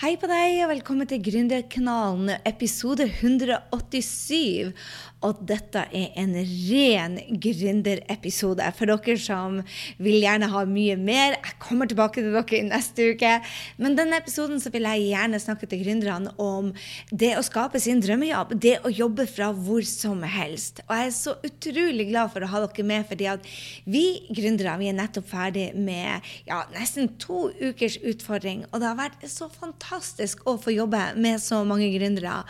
Hei 0.00 0.14
på 0.16 0.24
deg, 0.30 0.62
og 0.64 0.70
velkommen 0.70 1.04
til 1.04 1.18
Gründerkanalen, 1.20 2.30
episode 2.48 3.04
187. 3.04 4.72
Og 5.20 5.42
dette 5.44 5.82
er 5.92 6.14
en 6.22 6.30
ren 6.32 7.18
gründerepisode 7.44 8.64
for 8.78 8.88
dere 8.88 9.16
som 9.20 9.58
vil 10.00 10.22
gjerne 10.22 10.48
ha 10.48 10.62
mye 10.64 10.94
mer. 10.96 11.36
Jeg 11.36 11.58
kommer 11.60 11.90
tilbake 11.90 12.22
til 12.22 12.32
dere 12.32 12.56
i 12.56 12.62
neste 12.64 13.10
uke. 13.12 13.34
Men 13.76 13.98
denne 13.98 14.16
episoden 14.22 14.62
så 14.64 14.72
vil 14.72 14.88
jeg 14.88 15.10
gjerne 15.10 15.42
snakke 15.44 15.68
til 15.68 15.82
gründerne 15.84 16.32
om 16.40 16.72
det 17.12 17.34
å 17.36 17.44
skape 17.44 17.76
sin 17.84 18.00
drømmejobb. 18.00 18.56
Det 18.56 18.78
å 18.80 18.94
jobbe 19.02 19.28
fra 19.28 19.50
hvor 19.52 19.84
som 19.84 20.24
helst. 20.24 20.80
Og 20.86 20.96
jeg 20.96 21.10
er 21.10 21.14
så 21.18 21.36
utrolig 21.44 22.08
glad 22.08 22.32
for 22.32 22.40
å 22.40 22.50
ha 22.54 22.64
dere 22.64 22.88
med, 22.88 23.04
fordi 23.12 23.28
at 23.34 23.52
vi 23.84 24.06
gründere 24.32 24.78
vi 24.80 24.88
er 24.88 24.96
nettopp 24.96 25.28
ferdig 25.28 25.68
med 25.76 26.32
ja, 26.48 26.64
nesten 26.72 27.12
to 27.20 27.50
ukers 27.60 28.00
utfordring. 28.00 28.64
Og 28.72 28.80
det 28.80 28.88
har 28.88 29.00
vært 29.04 29.28
så 29.28 29.52
fantastisk 29.52 29.89
å 29.94 30.56
få 30.60 30.74
jobbe 30.74 31.10
med 31.20 31.40
så 31.42 31.64
mange 31.66 31.90
gründere. 31.94 32.42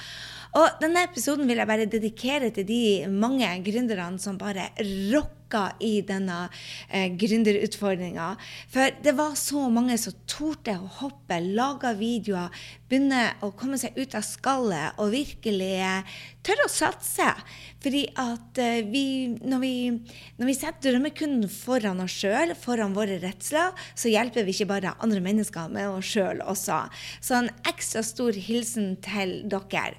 Og 0.58 0.80
denne 0.82 1.04
episoden 1.06 1.46
vil 1.46 1.60
jeg 1.60 1.70
bare 1.70 1.86
dedikere 1.86 2.48
til 2.54 2.66
de 2.66 2.82
mange 3.06 3.46
gründerne 3.62 4.18
som 4.18 4.38
bare 4.38 4.72
rocka 5.12 5.68
i 5.86 6.00
denne 6.06 6.48
eh, 6.88 7.06
gründerutfordringa. 7.14 8.32
For 8.72 8.96
det 9.04 9.14
var 9.18 9.38
så 9.38 9.68
mange 9.70 9.94
som 10.02 10.16
torde 10.30 10.74
å 10.74 10.90
hoppe, 10.98 11.38
lage 11.54 11.94
videoer, 12.00 12.50
begynne 12.90 13.28
å 13.46 13.52
komme 13.54 13.78
seg 13.78 13.94
ut 13.94 14.16
av 14.18 14.26
skallet 14.26 14.98
og 14.98 15.14
virkelig 15.14 15.72
eh, 15.86 16.18
tørre 16.46 16.66
å 16.66 16.72
satse. 16.72 17.28
Fordi 17.80 18.02
at 18.20 18.60
eh, 18.60 18.82
vi 18.84 19.04
når, 19.40 19.60
vi 19.62 19.74
når 20.40 20.50
vi 20.50 20.56
setter 20.56 20.92
drømmekunden 20.92 21.48
foran 21.52 22.02
oss 22.04 22.18
sjøl, 22.20 22.52
foran 22.58 22.96
våre 22.96 23.16
redsler, 23.22 23.72
så 23.94 24.12
hjelper 24.12 24.44
vi 24.44 24.54
ikke 24.56 24.68
bare 24.74 24.96
andre 25.00 25.22
mennesker 25.24 25.72
med 25.72 25.88
oss 25.88 26.12
sjøl 26.12 26.42
også. 26.44 26.82
Så 27.24 27.38
en 27.38 27.52
ekstra 27.68 28.04
stor 28.04 28.36
hilsen 28.36 28.94
til 29.04 29.40
dere. 29.48 29.96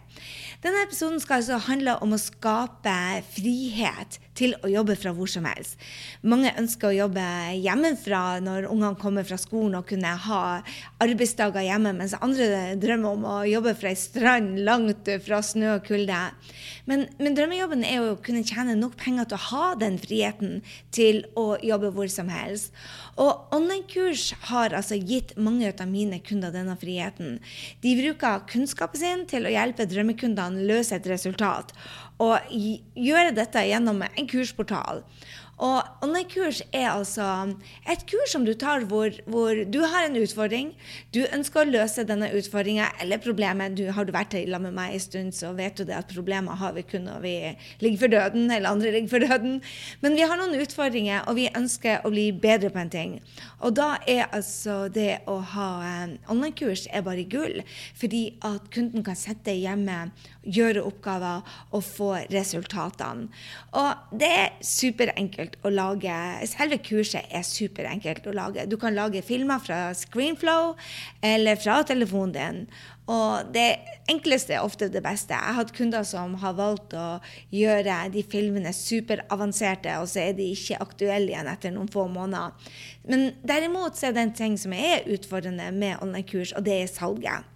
Denne 0.61 0.83
episoden 0.85 1.17
skal 1.21 1.39
altså 1.39 1.57
handle 1.65 1.95
om 2.05 2.13
å 2.13 2.19
skape 2.21 2.93
frihet 3.33 4.19
til 4.37 4.53
å 4.61 4.69
jobbe 4.69 4.93
fra 4.99 5.13
hvor 5.15 5.29
som 5.29 5.47
helst. 5.49 5.79
Mange 6.21 6.51
ønsker 6.59 6.91
å 6.91 6.97
jobbe 6.99 7.23
hjemmefra 7.57 8.39
når 8.45 8.67
ungene 8.69 8.99
kommer 9.01 9.25
fra 9.25 9.39
skolen 9.41 9.79
og 9.79 9.87
kunne 9.89 10.13
ha 10.27 10.43
arbeidsdager 11.01 11.65
hjemme, 11.65 11.95
mens 11.97 12.13
andre 12.19 12.75
drømmer 12.81 13.17
om 13.17 13.25
å 13.25 13.39
jobbe 13.49 13.73
fra 13.79 13.89
ei 13.89 13.97
strand 13.97 14.61
langt 14.67 15.09
fra 15.25 15.41
snø 15.45 15.79
og 15.79 15.87
kulde. 15.89 16.21
Men, 16.89 17.05
men, 17.21 17.35
drømmejobben 17.37 17.83
er 17.85 18.01
å 18.01 18.17
kunne 18.25 18.43
tjene 18.47 18.73
nok 18.77 18.95
penger 18.99 19.29
til 19.29 19.37
å 19.37 19.47
ha 19.51 19.65
den 19.77 19.99
friheten 20.01 20.61
til 20.95 21.21
å 21.37 21.55
jobbe 21.61 21.91
hvor 21.95 22.09
som 22.11 22.31
helst. 22.33 22.73
Og 23.21 23.53
online-kurs 23.53 24.31
har 24.49 24.73
altså 24.77 24.97
gitt 24.97 25.35
mange 25.37 25.69
av 25.71 25.89
mine 25.91 26.21
kunder 26.25 26.53
denne 26.53 26.77
friheten. 26.81 27.37
De 27.83 27.93
bruker 27.99 28.47
kunnskapen 28.49 29.01
sin 29.01 29.27
til 29.29 29.45
å 29.45 29.53
hjelpe 29.53 29.85
drømmekundene 29.89 30.65
løse 30.69 30.97
et 30.97 31.11
resultat 31.11 31.75
og 32.21 32.51
gjøre 32.51 33.33
dette 33.33 33.63
gjennom 33.65 34.03
en 34.05 34.27
kursportal. 34.29 35.01
Og 35.61 35.85
online-kurs 36.01 36.63
er 36.73 36.87
altså 36.89 37.25
et 37.89 38.01
kurs 38.09 38.33
som 38.33 38.45
du 38.47 38.53
tar 38.57 38.87
hvor, 38.89 39.13
hvor, 39.29 39.53
du 39.69 39.79
har 39.85 40.07
en 40.07 40.17
utfordring. 40.17 40.71
Du 41.13 41.21
ønsker 41.27 41.61
å 41.61 41.69
løse 41.69 42.05
denne 42.09 42.31
utfordringa 42.33 42.87
eller 43.03 43.21
problemet. 43.21 43.75
Du, 43.77 43.83
har 43.93 44.07
du 44.07 44.13
vært 44.15 44.33
sammen 44.33 44.71
med 44.71 44.77
meg 44.79 44.95
en 44.95 45.03
stund, 45.03 45.35
så 45.37 45.51
vet 45.57 45.77
du 45.77 45.85
det 45.85 45.99
at 45.99 46.09
problemer 46.09 46.57
har 46.57 46.73
vi 46.73 46.85
kun 46.87 47.05
når 47.05 47.21
vi 47.21 47.35
ligger 47.83 48.01
for 48.01 48.13
døden, 48.15 48.49
eller 48.49 48.73
andre 48.73 48.93
ligger 48.95 49.13
for 49.13 49.27
døden. 49.27 49.59
Men 50.01 50.17
vi 50.17 50.25
har 50.25 50.41
noen 50.41 50.57
utfordringer, 50.63 51.27
og 51.29 51.37
vi 51.37 51.47
ønsker 51.53 52.01
å 52.07 52.13
bli 52.13 52.31
bedre 52.33 52.73
på 52.73 52.81
en 52.81 52.93
ting. 52.93 53.15
Og 53.61 53.75
da 53.77 53.93
er 54.09 54.31
altså 54.31 54.87
det 54.89 55.21
å 55.29 55.37
ha 55.53 55.69
online-kurs 56.31 56.87
er 56.89 57.05
bare 57.05 57.27
gull, 57.29 57.61
fordi 58.01 58.23
at 58.47 58.71
kunden 58.73 59.05
kan 59.05 59.19
sitte 59.19 59.53
hjemme, 59.53 60.07
gjøre 60.41 60.83
oppgaver 60.87 61.41
og 61.71 61.83
få 61.85 62.11
resultatene. 62.33 63.27
Og 63.77 64.17
det 64.17 64.29
er 64.29 64.55
superenkelt 64.65 65.59
å 65.65 65.71
lage 65.73 66.13
Selve 66.49 66.79
kurset 66.83 67.29
er 67.29 67.45
superenkelt 67.45 68.25
å 68.27 68.33
lage. 68.35 68.65
Du 68.69 68.77
kan 68.81 68.95
lage 68.97 69.21
filmer 69.25 69.61
fra 69.63 69.91
Screenflow 69.97 70.73
eller 71.25 71.59
fra 71.61 71.81
telefonen 71.87 72.33
din. 72.35 72.65
Og 73.11 73.51
det 73.53 73.67
enkleste 74.11 74.55
er 74.55 74.65
ofte 74.65 74.89
det 74.91 75.01
beste. 75.03 75.33
Jeg 75.35 75.43
har 75.43 75.57
hatt 75.57 75.73
kunder 75.75 76.05
som 76.07 76.35
har 76.41 76.55
valgt 76.57 76.93
å 76.95 77.19
gjøre 77.53 77.97
de 78.13 78.23
filmene 78.23 78.71
superavanserte, 78.75 79.97
og 79.99 80.07
så 80.11 80.27
er 80.27 80.37
de 80.37 80.51
ikke 80.53 80.79
aktuelle 80.83 81.33
igjen 81.33 81.49
etter 81.51 81.73
noen 81.75 81.91
få 81.91 82.07
måneder. 82.11 82.53
Men 83.09 83.31
derimot 83.43 83.99
er 84.03 84.15
det 84.15 84.27
en 84.27 84.37
ting 84.37 84.59
som 84.61 84.75
er 84.77 85.07
utfordrende 85.11 85.71
med 85.75 85.97
online-kurs, 85.99 86.53
og 86.55 86.67
det 86.67 86.77
er 86.83 86.93
salget. 86.93 87.49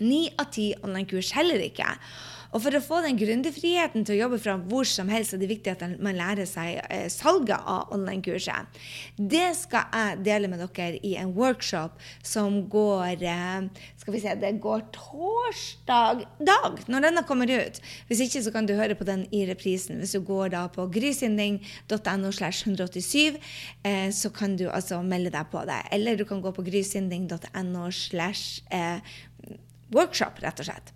Ni 0.00 0.26
av 0.40 0.50
ti 0.54 0.72
online-kurs 0.82 1.32
heller 1.36 1.62
ikke. 1.64 1.88
Og 2.50 2.64
for 2.64 2.74
å 2.74 2.82
få 2.82 2.98
den 3.04 3.18
gründerfriheten 3.18 4.04
til 4.06 4.16
å 4.16 4.22
jobbe 4.24 4.40
fra 4.42 4.56
hvor 4.58 4.88
som 4.88 5.10
helst, 5.12 5.34
er 5.34 5.42
det 5.42 5.50
viktig 5.52 5.70
at 5.70 5.84
man 6.02 6.18
lærer 6.18 6.48
seg 6.50 6.80
eh, 6.82 7.06
salget 7.12 7.62
av 7.62 7.92
online-kurset. 7.94 8.80
Det 9.14 9.52
skal 9.58 9.86
jeg 9.94 10.24
dele 10.26 10.50
med 10.50 10.64
dere 10.64 10.98
i 11.06 11.14
en 11.20 11.30
workshop 11.36 12.00
som 12.26 12.64
går 12.70 13.22
eh, 13.22 13.68
skal 14.00 14.16
vi 14.16 14.22
se, 14.22 14.34
det 14.40 14.52
går 14.62 14.82
torsdag 14.96 16.24
dag 16.42 16.82
når 16.90 17.06
denne 17.06 17.24
kommer 17.28 17.50
ut. 17.50 17.78
Hvis 18.08 18.24
ikke 18.26 18.42
så 18.42 18.54
kan 18.54 18.66
du 18.66 18.74
høre 18.78 18.96
på 18.98 19.06
den 19.06 19.26
i 19.30 19.44
reprisen. 19.46 20.00
Hvis 20.02 20.16
du 20.16 20.24
går 20.26 20.50
da 20.56 20.64
på 20.72 20.88
grysynding.no 20.90 22.32
slash 22.34 22.66
187, 22.66 23.38
eh, 23.86 24.08
så 24.10 24.32
kan 24.34 24.58
du 24.58 24.66
altså 24.70 24.98
melde 25.06 25.30
deg 25.36 25.52
på 25.52 25.62
det. 25.68 25.78
Eller 25.94 26.18
du 26.18 26.26
kan 26.26 26.42
gå 26.42 26.50
på 26.56 26.66
grysynding.no 26.66 27.90
slash 27.94 28.64
workshop, 29.94 30.42
rett 30.44 30.62
og 30.62 30.68
slett. 30.70 30.92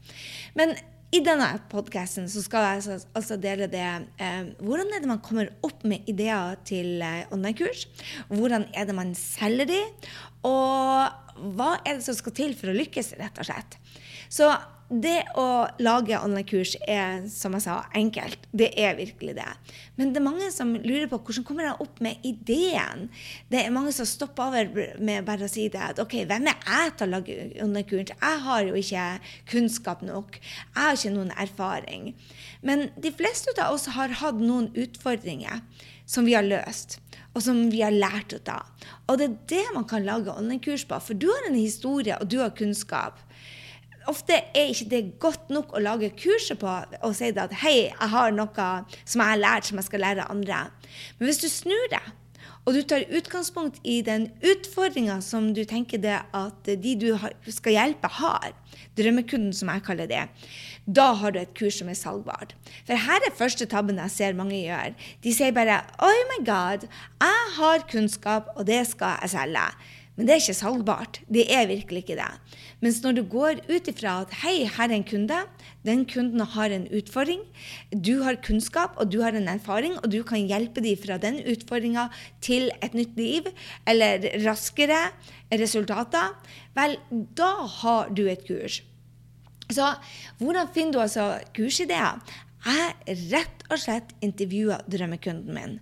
Men 0.59 0.75
i 1.15 1.21
denne 1.23 1.47
podkasten 1.71 2.27
skal 2.31 2.65
jeg 2.65 2.81
altså, 2.81 2.97
altså 3.15 3.37
dele 3.39 3.69
det 3.71 3.83
eh, 3.85 4.49
Hvordan 4.59 4.91
er 4.91 5.03
det 5.03 5.11
man 5.11 5.23
kommer 5.23 5.53
opp 5.67 5.85
med 5.87 6.09
ideer 6.11 6.57
til 6.67 7.03
eh, 7.05 7.29
online-kurs? 7.35 7.85
Hvordan 8.33 8.67
er 8.75 8.89
det 8.89 8.97
man 8.99 9.13
selger 9.19 9.69
de? 9.71 9.81
Og 10.49 11.45
hva 11.55 11.71
er 11.85 11.99
det 11.99 12.07
som 12.07 12.19
skal 12.19 12.35
til 12.35 12.57
for 12.59 12.73
å 12.73 12.77
lykkes, 12.77 13.15
rett 13.21 13.39
og 13.39 13.47
slett? 13.47 13.79
Så 14.33 14.51
det 15.03 15.21
å 15.41 15.67
lage 15.83 16.19
online-kurs 16.19 16.75
er 16.91 17.25
som 17.33 17.55
jeg 17.57 17.65
sa, 17.65 17.77
enkelt. 17.97 18.47
Det 18.53 18.69
er 18.81 18.97
virkelig 18.99 19.35
det. 19.39 19.47
Men 19.99 20.13
det 20.13 20.21
er 20.21 20.27
mange 20.27 20.51
som 20.55 20.75
lurer 20.77 21.07
på 21.11 21.19
hvordan 21.21 21.47
kommer 21.49 21.69
jeg 21.69 21.85
opp 21.85 22.03
med 22.05 22.27
ideen. 22.27 23.09
Det 23.51 23.63
er 23.63 23.75
mange 23.75 23.95
som 23.97 24.09
stopper 24.09 24.51
over 24.51 24.99
med 25.03 25.27
bare 25.27 25.49
å 25.49 25.51
si 25.51 25.67
det 25.73 25.83
at 25.83 26.03
OK, 26.03 26.21
hvem 26.29 26.51
er 26.53 26.61
jeg 26.61 26.95
til 26.99 27.09
å 27.09 27.13
lage 27.17 27.39
online-kurs? 27.65 28.15
Jeg 28.15 28.43
har 28.49 28.69
jo 28.69 28.77
ikke 28.81 29.07
kunnskap 29.55 30.05
nok. 30.07 30.39
Jeg 30.41 30.81
har 30.81 30.99
ikke 31.01 31.15
noen 31.17 31.35
erfaring. 31.47 32.13
Men 32.63 32.89
de 33.01 33.15
fleste 33.15 33.57
av 33.59 33.77
oss 33.77 33.89
har 33.97 34.21
hatt 34.21 34.41
noen 34.41 34.71
utfordringer 34.75 35.65
som 36.07 36.29
vi 36.29 36.37
har 36.37 36.45
løst 36.45 37.01
og 37.35 37.43
som 37.43 37.65
vi 37.73 37.83
har 37.83 37.95
lært 37.95 38.33
ut 38.35 38.49
av. 38.51 38.69
Og 39.11 39.19
det 39.19 39.27
er 39.27 39.39
det 39.51 39.65
man 39.75 39.87
kan 39.91 40.07
lage 40.07 40.33
online-kurs 40.33 40.87
på, 40.87 41.01
for 41.03 41.19
du 41.19 41.27
har 41.33 41.49
en 41.49 41.59
historie, 41.59 42.15
og 42.21 42.31
du 42.31 42.39
har 42.41 42.55
kunnskap 42.55 43.19
ofte 44.11 44.37
er 44.55 44.73
ikke 44.73 44.91
det 44.91 45.03
godt 45.23 45.53
nok 45.55 45.73
å 45.75 45.83
lage 45.83 46.13
kurset 46.19 46.61
på 46.61 46.71
og 46.71 47.15
si 47.17 47.31
at 47.31 47.57
hei, 47.63 47.77
jeg 47.91 48.11
har 48.17 48.35
noe 48.35 48.69
som 49.05 49.23
jeg 49.23 49.31
har 49.31 49.41
lært, 49.41 49.71
som 49.71 49.81
jeg 49.81 49.89
skal 49.89 50.05
lære 50.05 50.29
andre. 50.33 50.67
Men 51.19 51.31
hvis 51.31 51.43
du 51.43 51.49
snur 51.53 51.89
det, 51.93 52.03
og 52.65 52.73
du 52.73 52.81
tar 52.89 53.05
utgangspunkt 53.13 53.77
i 53.85 53.99
den 54.05 54.31
utfordringa 54.41 55.19
som 55.25 55.51
du 55.57 55.67
tenker 55.69 56.01
det 56.01 56.17
at 56.33 56.71
de 56.81 56.95
du 56.97 57.11
skal 57.53 57.77
hjelpe, 57.77 58.09
har, 58.21 58.55
drømmekunden 58.97 59.53
som 59.53 59.69
jeg 59.69 59.85
kaller 59.85 60.09
det, 60.09 60.23
da 60.87 61.11
har 61.21 61.35
du 61.35 61.41
et 61.41 61.53
kurs 61.57 61.77
som 61.81 61.91
er 61.93 61.99
salgbart. 61.99 62.55
For 62.87 62.97
her 62.97 63.27
er 63.27 63.37
første 63.37 63.69
tabben 63.69 64.01
jeg 64.01 64.15
ser 64.15 64.39
mange 64.39 64.57
gjør. 64.63 64.97
De 65.25 65.35
sier 65.35 65.53
bare 65.57 65.83
Oh 66.01 66.25
my 66.33 66.41
God, 66.47 66.89
jeg 67.21 67.53
har 67.59 67.85
kunnskap, 67.91 68.49
og 68.57 68.67
det 68.69 68.81
skal 68.89 69.21
jeg 69.23 69.37
selge. 69.37 69.69
Men 70.15 70.29
det 70.29 70.35
er 70.35 70.43
ikke 70.43 70.55
salgbart. 70.55 71.19
Det 71.27 71.43
er 71.51 71.67
virkelig 71.67 72.05
ikke 72.05 72.17
det. 72.21 72.31
Mens 72.85 73.01
når 73.03 73.17
du 73.17 73.23
går 73.27 73.65
ut 73.67 73.89
ifra 73.91 74.21
at 74.23 74.35
hei, 74.45 74.55
her 74.71 74.87
er 74.87 74.95
en 74.95 75.07
kunde, 75.09 75.41
den 75.87 76.05
kunden 76.07 76.45
har 76.55 76.75
en 76.75 76.87
utfordring, 76.95 77.43
du 77.91 78.23
har 78.23 78.39
kunnskap 78.45 78.95
og 79.01 79.11
du 79.11 79.21
har 79.25 79.35
en 79.35 79.51
erfaring, 79.51 79.97
og 80.03 80.13
du 80.13 80.21
kan 80.27 80.47
hjelpe 80.47 80.85
dem 80.85 81.01
fra 81.01 81.19
den 81.19 81.41
utfordringa 81.43 82.07
til 82.45 82.71
et 82.85 82.95
nytt 82.95 83.19
liv, 83.19 83.51
eller 83.91 84.29
raskere 84.47 85.01
resultater, 85.51 86.35
vel, 86.79 86.99
da 87.35 87.51
har 87.81 88.15
du 88.15 88.27
et 88.31 88.47
kurs. 88.47 88.83
Så 89.73 89.95
hvordan 90.39 90.71
finner 90.75 90.93
du 90.93 91.01
altså 91.03 91.33
kursideer? 91.57 92.21
Jeg 92.65 93.17
rett 93.29 93.65
og 93.69 93.77
slett 93.81 94.15
intervjua 94.25 94.79
drømmekunden 94.89 95.53
min. 95.53 95.75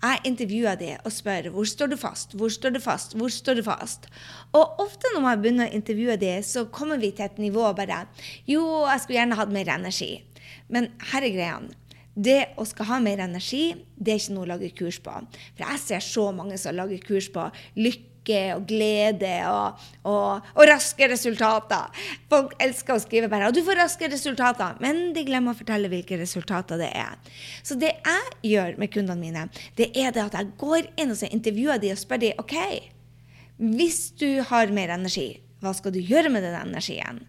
Jeg 0.00 0.22
intervjua 0.30 0.72
de 0.80 0.94
og 1.04 1.12
spør 1.12 1.50
hvor 1.52 1.68
står 1.68 1.92
du 1.92 1.96
fast, 2.00 2.32
hvor 2.32 2.52
står 2.52 2.72
du 2.76 2.80
fast, 2.80 3.16
hvor 3.20 3.32
står 3.32 3.60
du 3.60 3.64
fast. 3.66 4.08
Og 4.56 4.80
ofte 4.80 5.12
når 5.12 5.24
man 5.26 5.42
begynner 5.42 5.68
å 5.68 5.76
intervjue 5.76 6.16
de, 6.20 6.32
så 6.46 6.64
kommer 6.72 7.00
vi 7.02 7.12
til 7.12 7.28
et 7.28 7.42
nivå 7.42 7.68
bare 7.76 8.06
Jo, 8.48 8.64
jeg 8.88 9.04
skulle 9.04 9.20
gjerne 9.20 9.40
hatt 9.40 9.52
mer 9.52 9.68
energi. 9.76 10.14
Men 10.72 10.88
her 11.12 11.28
er 11.28 11.36
greia. 11.36 11.60
Det 12.16 12.40
å 12.58 12.64
skal 12.66 12.88
ha 12.88 12.98
mer 13.04 13.20
energi, 13.22 13.74
det 13.96 14.12
er 14.14 14.22
ikke 14.22 14.34
noe 14.34 14.48
å 14.48 14.52
lage 14.54 14.72
kurs 14.76 14.98
på. 15.04 15.12
For 15.54 15.66
jeg 15.66 15.82
ser 15.84 16.04
så 16.04 16.30
mange 16.36 16.56
som 16.58 16.74
lager 16.76 17.04
kurs 17.04 17.28
på 17.32 17.44
lykke 17.78 18.09
lykke 18.20 18.54
og 18.56 18.66
glede 18.68 19.46
og, 19.48 19.78
og, 20.04 20.40
og, 20.54 20.64
raske 20.68 21.08
resultater. 21.08 21.90
Folk 22.28 22.54
elsker 22.60 22.94
å 22.94 23.00
skrive 23.00 23.28
bare 23.28 23.48
'og 23.48 23.54
du 23.54 23.62
får 23.62 23.76
raske 23.76 24.08
resultater', 24.08 24.80
men 24.80 25.12
de 25.12 25.24
glemmer 25.24 25.52
å 25.52 25.58
fortelle 25.58 25.88
hvilke 25.88 26.18
resultater 26.18 26.78
det 26.78 26.92
er. 26.94 27.16
Så 27.62 27.78
det 27.78 27.96
jeg 28.04 28.52
gjør 28.52 28.78
med 28.78 28.90
kundene 28.90 29.20
mine, 29.20 29.48
det 29.76 29.96
er 29.96 30.12
det 30.12 30.24
at 30.24 30.34
jeg 30.34 30.52
går 30.58 30.88
inn 30.96 31.10
og 31.10 31.22
intervjuer 31.22 31.80
de 31.80 31.92
og 31.92 31.98
spør 31.98 32.18
de, 32.18 32.34
OK, 32.38 32.56
hvis 33.58 34.10
du 34.16 34.42
har 34.42 34.66
mer 34.68 34.88
energi, 34.88 35.40
hva 35.60 35.74
skal 35.74 35.92
du 35.92 36.00
gjøre 36.00 36.30
med 36.30 36.42
den 36.42 36.54
energien? 36.54 37.26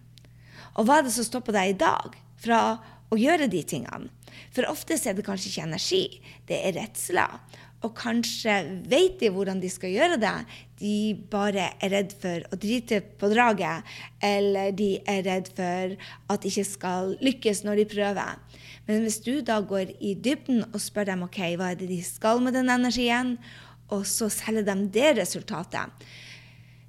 Og 0.76 0.86
hva 0.86 0.98
er 0.98 1.02
det 1.04 1.12
som 1.12 1.24
stopper 1.24 1.52
deg 1.52 1.70
i 1.70 1.78
dag 1.78 2.16
fra 2.40 2.78
å 3.12 3.16
gjøre 3.16 3.48
de 3.48 3.62
tingene? 3.62 4.08
For 4.52 4.64
ofte 4.64 4.96
er 4.96 5.12
det 5.12 5.24
kanskje 5.24 5.50
ikke 5.50 5.66
energi, 5.68 6.22
det 6.48 6.62
er 6.64 6.72
redsler. 6.72 7.40
Og 7.82 7.94
kanskje 7.98 8.54
vet 8.90 9.18
de 9.18 9.30
hvordan 9.34 9.58
de 9.62 9.70
skal 9.72 9.90
gjøre 9.90 10.18
det, 10.22 10.36
de 10.82 10.94
bare 11.30 11.72
er 11.82 11.92
redd 11.94 12.14
for 12.22 12.44
å 12.50 12.58
drite 12.58 13.00
på 13.18 13.30
draget, 13.32 13.86
eller 14.22 14.74
de 14.78 14.96
er 15.08 15.24
redd 15.26 15.50
for 15.56 15.96
at 16.30 16.42
de 16.42 16.50
ikke 16.50 16.66
skal 16.68 17.16
lykkes 17.22 17.64
når 17.66 17.82
de 17.82 17.88
prøver. 17.94 18.38
Men 18.86 19.04
hvis 19.04 19.20
du 19.22 19.34
da 19.46 19.60
går 19.62 19.94
i 20.02 20.14
dybden 20.18 20.64
og 20.70 20.80
spør 20.82 21.10
dem 21.12 21.26
ok, 21.26 21.40
hva 21.58 21.72
er 21.72 21.78
det 21.78 21.90
de 21.90 22.00
skal 22.06 22.42
med 22.42 22.54
den 22.58 22.70
energien, 22.70 23.36
og 23.92 24.06
så 24.08 24.30
selger 24.32 24.64
dem 24.66 24.86
det 24.94 25.16
resultatet 25.18 26.06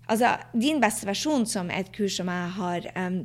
Altså, 0.08 0.36
Din 0.52 0.82
beste 0.84 1.08
versjon, 1.08 1.46
som 1.48 1.70
er 1.72 1.84
et 1.84 1.94
kurs 1.96 2.18
som 2.20 2.28
jeg 2.32 2.50
har 2.58 2.88
um, 3.00 3.22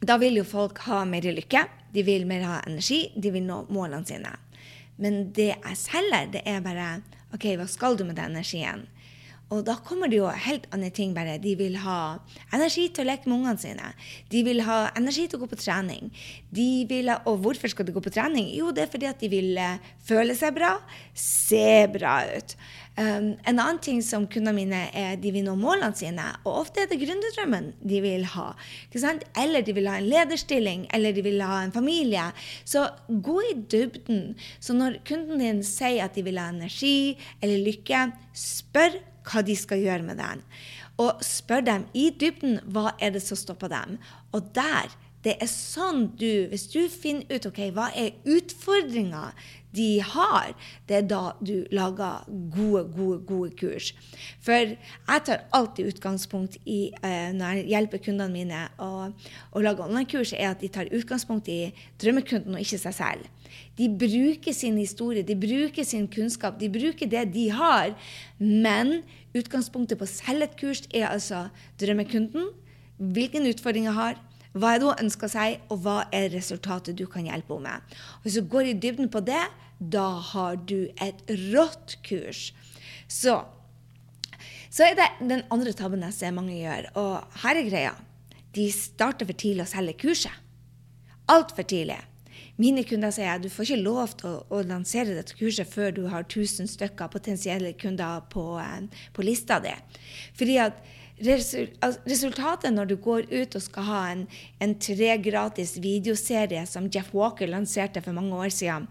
Da 0.00 0.16
vil 0.20 0.38
jo 0.40 0.44
folk 0.46 0.78
ha 0.86 1.02
mer 1.04 1.26
lykke. 1.26 1.66
De 1.92 2.04
vil 2.04 2.26
mer 2.28 2.44
ha 2.46 2.60
energi, 2.66 3.08
de 3.16 3.32
vil 3.34 3.44
nå 3.44 3.64
målene 3.74 4.06
sine. 4.08 4.30
Men 4.98 5.30
det 5.34 5.52
jeg 5.54 5.78
selger, 5.78 6.32
det 6.34 6.42
er 6.46 6.62
bare 6.64 6.88
OK, 7.34 7.50
hva 7.58 7.66
skal 7.70 7.98
du 7.98 8.04
med 8.08 8.18
den 8.18 8.34
energien? 8.34 8.86
Og 9.48 9.62
da 9.64 9.78
kommer 9.80 10.10
det 10.12 10.18
jo 10.18 10.28
helt 10.28 10.66
andre 10.74 10.90
ting. 10.90 11.14
bare. 11.14 11.38
De 11.38 11.54
vil 11.56 11.76
ha 11.80 12.18
energi 12.52 12.88
til 12.88 13.04
å 13.04 13.08
leke 13.08 13.28
med 13.28 13.38
ungene 13.38 13.58
sine. 13.58 13.92
De 14.28 14.42
vil 14.44 14.60
ha 14.66 14.90
energi 14.96 15.26
til 15.26 15.38
å 15.38 15.42
gå 15.44 15.48
på 15.48 15.62
trening. 15.62 16.10
De 16.52 16.84
vil 16.88 17.08
ha, 17.08 17.22
og 17.24 17.40
hvorfor 17.44 17.72
skal 17.72 17.86
de 17.86 17.94
gå 17.96 18.02
på 18.04 18.12
trening? 18.12 18.50
Jo, 18.54 18.72
det 18.72 18.84
er 18.84 18.92
fordi 18.92 19.08
at 19.08 19.20
de 19.20 19.32
vil 19.32 19.56
eh, 19.56 19.80
føle 20.04 20.36
seg 20.36 20.52
bra, 20.58 20.76
se 21.14 21.86
bra 21.92 22.20
ut. 22.28 22.54
Um, 22.98 23.36
en 23.46 23.60
annen 23.62 23.78
ting 23.78 24.00
som 24.02 24.24
kundene 24.26 24.56
mine 24.56 24.78
er 24.90 25.20
de 25.22 25.30
vil 25.30 25.44
nå 25.46 25.54
målene 25.56 25.94
sine. 25.96 26.24
Og 26.42 26.64
ofte 26.64 26.82
er 26.82 26.88
det 26.90 26.98
gründerdrømmen 27.00 27.70
de 27.78 28.00
vil 28.02 28.24
ha. 28.34 28.48
Eller 29.38 29.62
de 29.62 29.74
vil 29.76 29.86
ha 29.88 30.00
en 30.00 30.08
lederstilling, 30.10 30.88
eller 30.92 31.14
de 31.14 31.22
vil 31.22 31.40
ha 31.46 31.62
en 31.62 31.72
familie. 31.72 32.24
Så 32.66 32.88
gå 33.08 33.38
i 33.48 33.54
dybden. 33.70 34.34
Så 34.58 34.74
når 34.74 34.98
kunden 35.06 35.38
din 35.40 35.62
sier 35.62 36.08
at 36.08 36.18
de 36.18 36.26
vil 36.26 36.42
ha 36.42 36.50
energi 36.50 37.14
eller 37.40 37.62
lykke, 37.70 38.08
spør 38.34 38.98
hva 39.28 39.44
de 39.44 39.56
skal 39.56 39.82
gjøre 39.84 40.06
med 40.06 40.20
den. 40.20 40.42
Og 40.98 41.20
spør 41.22 41.62
dem 41.66 41.86
i 41.94 42.08
dybden 42.10 42.58
hva 42.74 42.94
er 42.98 43.14
det 43.14 43.22
som 43.22 43.38
stopper 43.38 43.70
dem. 43.70 43.98
Og 44.34 44.50
der 44.56 44.90
det 45.26 45.34
er 45.42 45.50
sånn 45.50 46.12
du, 46.18 46.46
Hvis 46.52 46.68
du 46.72 46.84
finner 46.92 47.26
ut 47.32 47.46
ok, 47.48 47.62
hva 47.74 47.88
er 47.96 48.14
utfordringa 48.28 49.32
de 49.76 49.98
har, 50.00 50.54
det 50.88 50.96
er 50.96 51.08
da 51.10 51.34
du 51.44 51.66
lager 51.74 52.24
gode, 52.54 52.86
gode, 52.94 53.18
gode 53.28 53.50
kurs. 53.58 53.90
For 54.40 54.72
jeg 54.72 55.24
tar 55.26 55.44
alltid 55.54 55.90
utgangspunkt 55.92 56.56
i, 56.64 56.94
eh, 57.04 57.28
når 57.36 57.60
jeg 57.60 57.66
hjelper 57.74 58.02
kundene 58.06 58.32
mine 58.32 58.62
å, 58.80 59.10
å 59.52 59.62
lage 59.62 59.84
online-kurs, 59.84 60.32
er 60.32 60.54
at 60.54 60.64
de 60.64 60.70
tar 60.72 60.88
utgangspunkt 60.88 61.50
i 61.52 61.74
drømmekunden 62.00 62.56
og 62.56 62.64
ikke 62.64 62.80
seg 62.80 62.96
selv. 62.96 63.52
De 63.76 63.90
bruker 63.92 64.56
sin 64.56 64.78
historie, 64.80 65.26
de 65.26 65.36
bruker 65.36 65.84
sin 65.84 66.08
kunnskap, 66.08 66.56
de 66.60 66.70
bruker 66.72 67.10
det 67.10 67.26
de 67.36 67.48
har. 67.52 67.92
Men 68.40 69.02
utgangspunktet 69.36 70.00
på 70.00 70.08
å 70.08 70.10
selge 70.10 70.48
et 70.48 70.56
kurs 70.58 70.82
er 70.88 71.10
altså 71.10 71.46
drømmekunden, 71.80 72.48
hvilken 72.98 73.46
utfordring 73.52 73.86
jeg 73.86 73.98
har, 74.00 74.16
hva 74.60 74.74
er 74.74 74.80
det 74.80 74.88
hun 74.88 75.04
ønsker 75.06 75.30
seg, 75.32 75.60
og 75.72 75.82
hva 75.84 75.98
er 76.14 76.30
resultatet 76.34 76.98
du 76.98 77.06
kan 77.10 77.26
hjelpe 77.28 77.56
henne 77.56 77.76
med? 77.78 77.98
Hvis 78.24 78.38
du 78.38 78.48
går 78.50 78.70
i 78.70 78.76
dybden 78.78 79.10
på 79.12 79.22
det, 79.24 79.44
da 79.78 80.08
har 80.32 80.58
du 80.68 80.88
et 81.02 81.22
rått 81.52 81.98
kurs. 82.06 82.48
Så, 83.08 83.38
så 84.70 84.88
er 84.88 84.98
det 84.98 85.08
den 85.22 85.46
andre 85.54 85.72
tabben 85.76 86.04
jeg 86.08 86.16
ser 86.16 86.36
mange 86.36 86.58
gjør, 86.58 86.90
og 86.98 87.40
her 87.44 87.60
er 87.60 87.70
greia. 87.70 87.96
De 88.56 88.68
starter 88.74 89.28
for 89.28 89.38
tidlig 89.38 89.66
å 89.66 89.70
selge 89.70 89.98
kurset. 90.00 90.44
Altfor 91.28 91.66
tidlig. 91.68 92.00
Mine 92.58 92.82
kunder 92.82 93.12
sier 93.14 93.36
at 93.36 93.42
du 93.44 93.50
får 93.52 93.68
ikke 93.68 93.84
lov 93.84 94.14
til 94.18 94.32
å, 94.32 94.38
å, 94.50 94.62
lansere 94.66 95.14
dette 95.14 95.36
kurset 95.38 95.68
før 95.70 95.92
du 95.94 96.00
har 96.10 96.24
1000 96.24 96.66
stykker 96.72 97.10
potensielle 97.12 97.70
kunder 97.78 98.24
på, 98.32 98.56
eh, 98.58 99.04
på 99.14 99.26
lista 99.26 99.60
di. 99.62 99.74
Fordi 100.38 100.56
at 100.64 100.80
resultatet 101.20 102.72
når 102.74 102.90
du 102.90 102.94
går 103.02 103.26
ut 103.30 103.56
og 103.58 103.62
skal 103.64 103.86
ha 103.88 104.02
en, 104.12 104.22
en 104.62 104.74
tre 104.78 105.16
gratis 105.22 105.76
videoserie 105.82 106.62
som 106.68 106.88
Jeff 106.94 107.10
Walker 107.16 107.50
lanserte 107.50 108.02
for 108.04 108.16
mange 108.16 108.36
år 108.36 108.52
siden, 108.54 108.86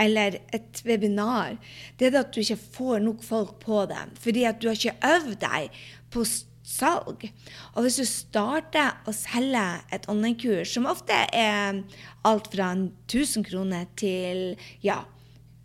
eller 0.00 0.38
et 0.52 0.82
webinar, 0.84 1.56
det 1.98 2.10
er 2.10 2.20
at 2.20 2.34
du 2.34 2.42
ikke 2.42 2.60
får 2.76 3.02
nok 3.06 3.24
folk 3.24 3.56
på 3.64 3.84
det. 3.90 4.04
Fordi 4.20 4.44
at 4.48 4.60
du 4.60 4.68
har 4.68 4.78
ikke 4.78 5.14
øvd 5.14 5.34
deg 5.42 5.80
på 6.12 6.24
salg. 6.70 7.26
Og 7.74 7.86
hvis 7.86 8.00
du 8.00 8.06
starter 8.08 9.00
å 9.08 9.14
selge 9.16 9.64
et 9.94 10.06
online-kurs, 10.10 10.74
som 10.74 10.88
ofte 10.90 11.16
er 11.34 11.82
alt 12.28 12.52
fra 12.52 12.74
1000 12.76 13.48
kroner 13.48 13.88
til 13.98 14.54
ja, 14.84 15.02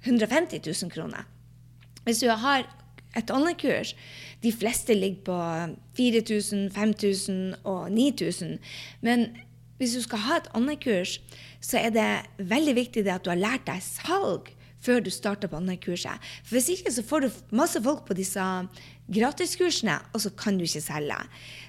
150 0.06 0.62
000 0.62 0.92
kroner 0.94 1.26
Hvis 2.06 2.20
du 2.22 2.30
har 2.30 2.68
et 3.16 3.32
online-kurs. 3.32 3.96
De 4.46 4.54
fleste 4.54 4.94
ligger 4.94 5.26
på 5.26 5.38
4000, 5.98 6.70
5000 6.76 7.56
og 7.64 7.90
9000. 7.92 8.60
Men 9.02 9.32
hvis 9.80 9.96
du 9.98 10.04
skal 10.06 10.22
ha 10.28 10.38
et 10.40 10.52
online-kurs, 10.56 11.18
så 11.60 11.82
er 11.82 11.90
det 11.96 12.10
veldig 12.54 12.76
viktig 12.78 13.08
at 13.10 13.26
du 13.26 13.32
har 13.34 13.42
lært 13.42 13.66
deg 13.68 13.82
salg 13.84 14.54
før 14.86 15.02
du 15.02 15.10
starter 15.10 15.50
på 15.50 15.58
online-kurset. 15.58 16.22
For 16.46 16.56
Hvis 16.56 16.70
ikke 16.76 16.94
så 16.94 17.04
får 17.04 17.26
du 17.26 17.30
masse 17.58 17.82
folk 17.82 18.06
på 18.06 18.18
disse 18.18 18.44
gratiskursene, 19.10 19.98
og 20.14 20.22
så 20.22 20.30
kan 20.38 20.58
du 20.58 20.66
ikke 20.68 20.84
selge. 20.84 21.18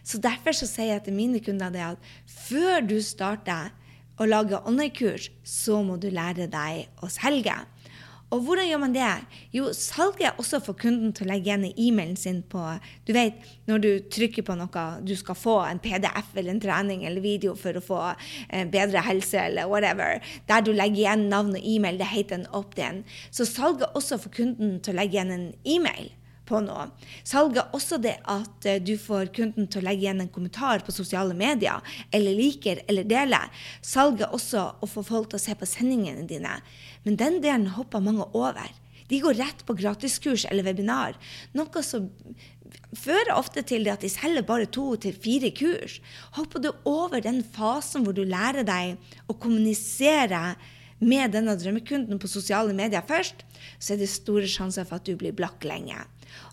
Så 0.05 0.21
Derfor 0.21 0.53
så 0.53 0.69
sier 0.69 0.93
jeg 0.97 1.07
til 1.07 1.17
mine 1.17 1.41
kunder 1.41 1.73
det 1.73 1.85
at 1.85 2.13
før 2.29 2.85
du 2.85 3.01
starter 3.03 3.73
å 4.21 4.29
lage 4.29 4.61
online-kurs, 4.69 5.31
så 5.45 5.83
må 5.85 5.97
du 6.01 6.09
lære 6.13 6.49
deg 6.53 6.87
å 7.05 7.09
selge. 7.13 7.57
Og 8.35 8.41
hvordan 8.43 8.67
gjør 8.67 8.81
man 8.83 8.95
det? 8.95 9.11
Jo, 9.55 9.69
salget 9.73 10.25
er 10.27 10.41
også 10.43 10.59
for 10.67 10.75
kunden 10.79 11.13
til 11.15 11.29
å 11.29 11.31
legge 11.31 11.47
igjen 11.47 11.67
e-mailen 11.71 12.17
sin 12.19 12.41
på 12.51 12.63
Du 13.07 13.13
vet, 13.15 13.39
når 13.71 13.83
du 13.85 13.89
trykker 14.11 14.43
på 14.43 14.57
noe, 14.59 14.87
du 15.07 15.15
skal 15.19 15.39
få 15.39 15.55
en 15.69 15.79
PDF 15.83 16.35
eller 16.35 16.57
en 16.57 16.63
trening 16.63 17.05
eller 17.07 17.23
video 17.23 17.55
for 17.55 17.79
å 17.79 17.85
få 17.85 18.01
eh, 18.11 18.67
bedre 18.67 19.05
helse 19.07 19.39
eller 19.45 19.71
whatever, 19.71 20.19
der 20.51 20.67
du 20.67 20.73
legger 20.75 21.05
igjen 21.05 21.29
navn 21.31 21.55
og 21.55 21.63
e-mail, 21.63 22.03
det 22.03 22.11
heter 22.11 22.41
en 22.41 22.51
opt-in. 22.51 23.05
Så 23.31 23.47
salget 23.47 23.87
er 23.87 23.99
også 24.01 24.19
for 24.19 24.35
kunden 24.35 24.81
til 24.83 24.97
å 24.97 24.99
legge 24.99 25.21
igjen 25.21 25.35
en 25.37 25.51
e-mail 25.63 26.11
på 26.47 26.61
noe. 26.65 26.89
Salget 27.27 27.63
er 27.63 27.77
også 27.77 27.99
det 28.03 28.17
at 28.33 28.69
eh, 28.69 28.81
du 28.83 28.95
får 29.01 29.33
kunden 29.37 29.69
til 29.71 29.83
å 29.83 29.87
legge 29.89 30.07
igjen 30.07 30.25
en 30.25 30.33
kommentar 30.33 30.85
på 30.87 30.95
sosiale 30.95 31.37
medier, 31.37 31.83
eller 32.15 32.39
liker 32.39 32.83
eller 32.87 33.07
deler. 33.09 33.53
Salget 33.85 34.29
er 34.29 34.35
også 34.37 34.67
å 34.81 34.91
få 34.91 35.05
folk 35.07 35.31
til 35.33 35.41
å 35.41 35.45
se 35.47 35.57
på 35.59 35.69
sendingene 35.69 36.27
dine. 36.31 36.59
Men 37.07 37.21
den 37.21 37.41
delen 37.45 37.71
hopper 37.77 38.05
mange 38.05 38.29
over. 38.35 38.71
De 39.07 39.21
går 39.23 39.39
rett 39.39 39.61
på 39.67 39.77
gratiskurs 39.79 40.49
eller 40.51 40.67
webinar, 40.67 41.15
noe 41.55 41.83
som 41.87 42.09
fører 42.97 43.37
ofte 43.37 43.63
til 43.67 43.87
at 43.91 44.03
de 44.03 44.11
selger 44.11 44.47
bare 44.47 44.67
to 44.73 44.89
til 45.01 45.15
fire 45.15 45.53
kurs. 45.55 46.01
Hopper 46.39 46.63
du 46.63 46.73
over 46.89 47.23
den 47.23 47.43
fasen 47.57 48.07
hvor 48.07 48.17
du 48.17 48.25
lærer 48.27 48.67
deg 48.67 48.97
å 49.31 49.37
kommunisere 49.39 50.57
med 50.99 51.35
denne 51.37 51.57
drømmekunden 51.61 52.19
på 52.21 52.31
sosiale 52.31 52.75
medier 52.77 53.05
først, 53.07 53.45
så 53.79 53.95
er 53.95 54.01
det 54.01 54.11
store 54.11 54.49
sjanser 54.49 54.87
for 54.89 54.99
at 54.99 55.09
du 55.09 55.17
blir 55.19 55.37
blakk 55.37 55.67
lenge. 55.69 55.99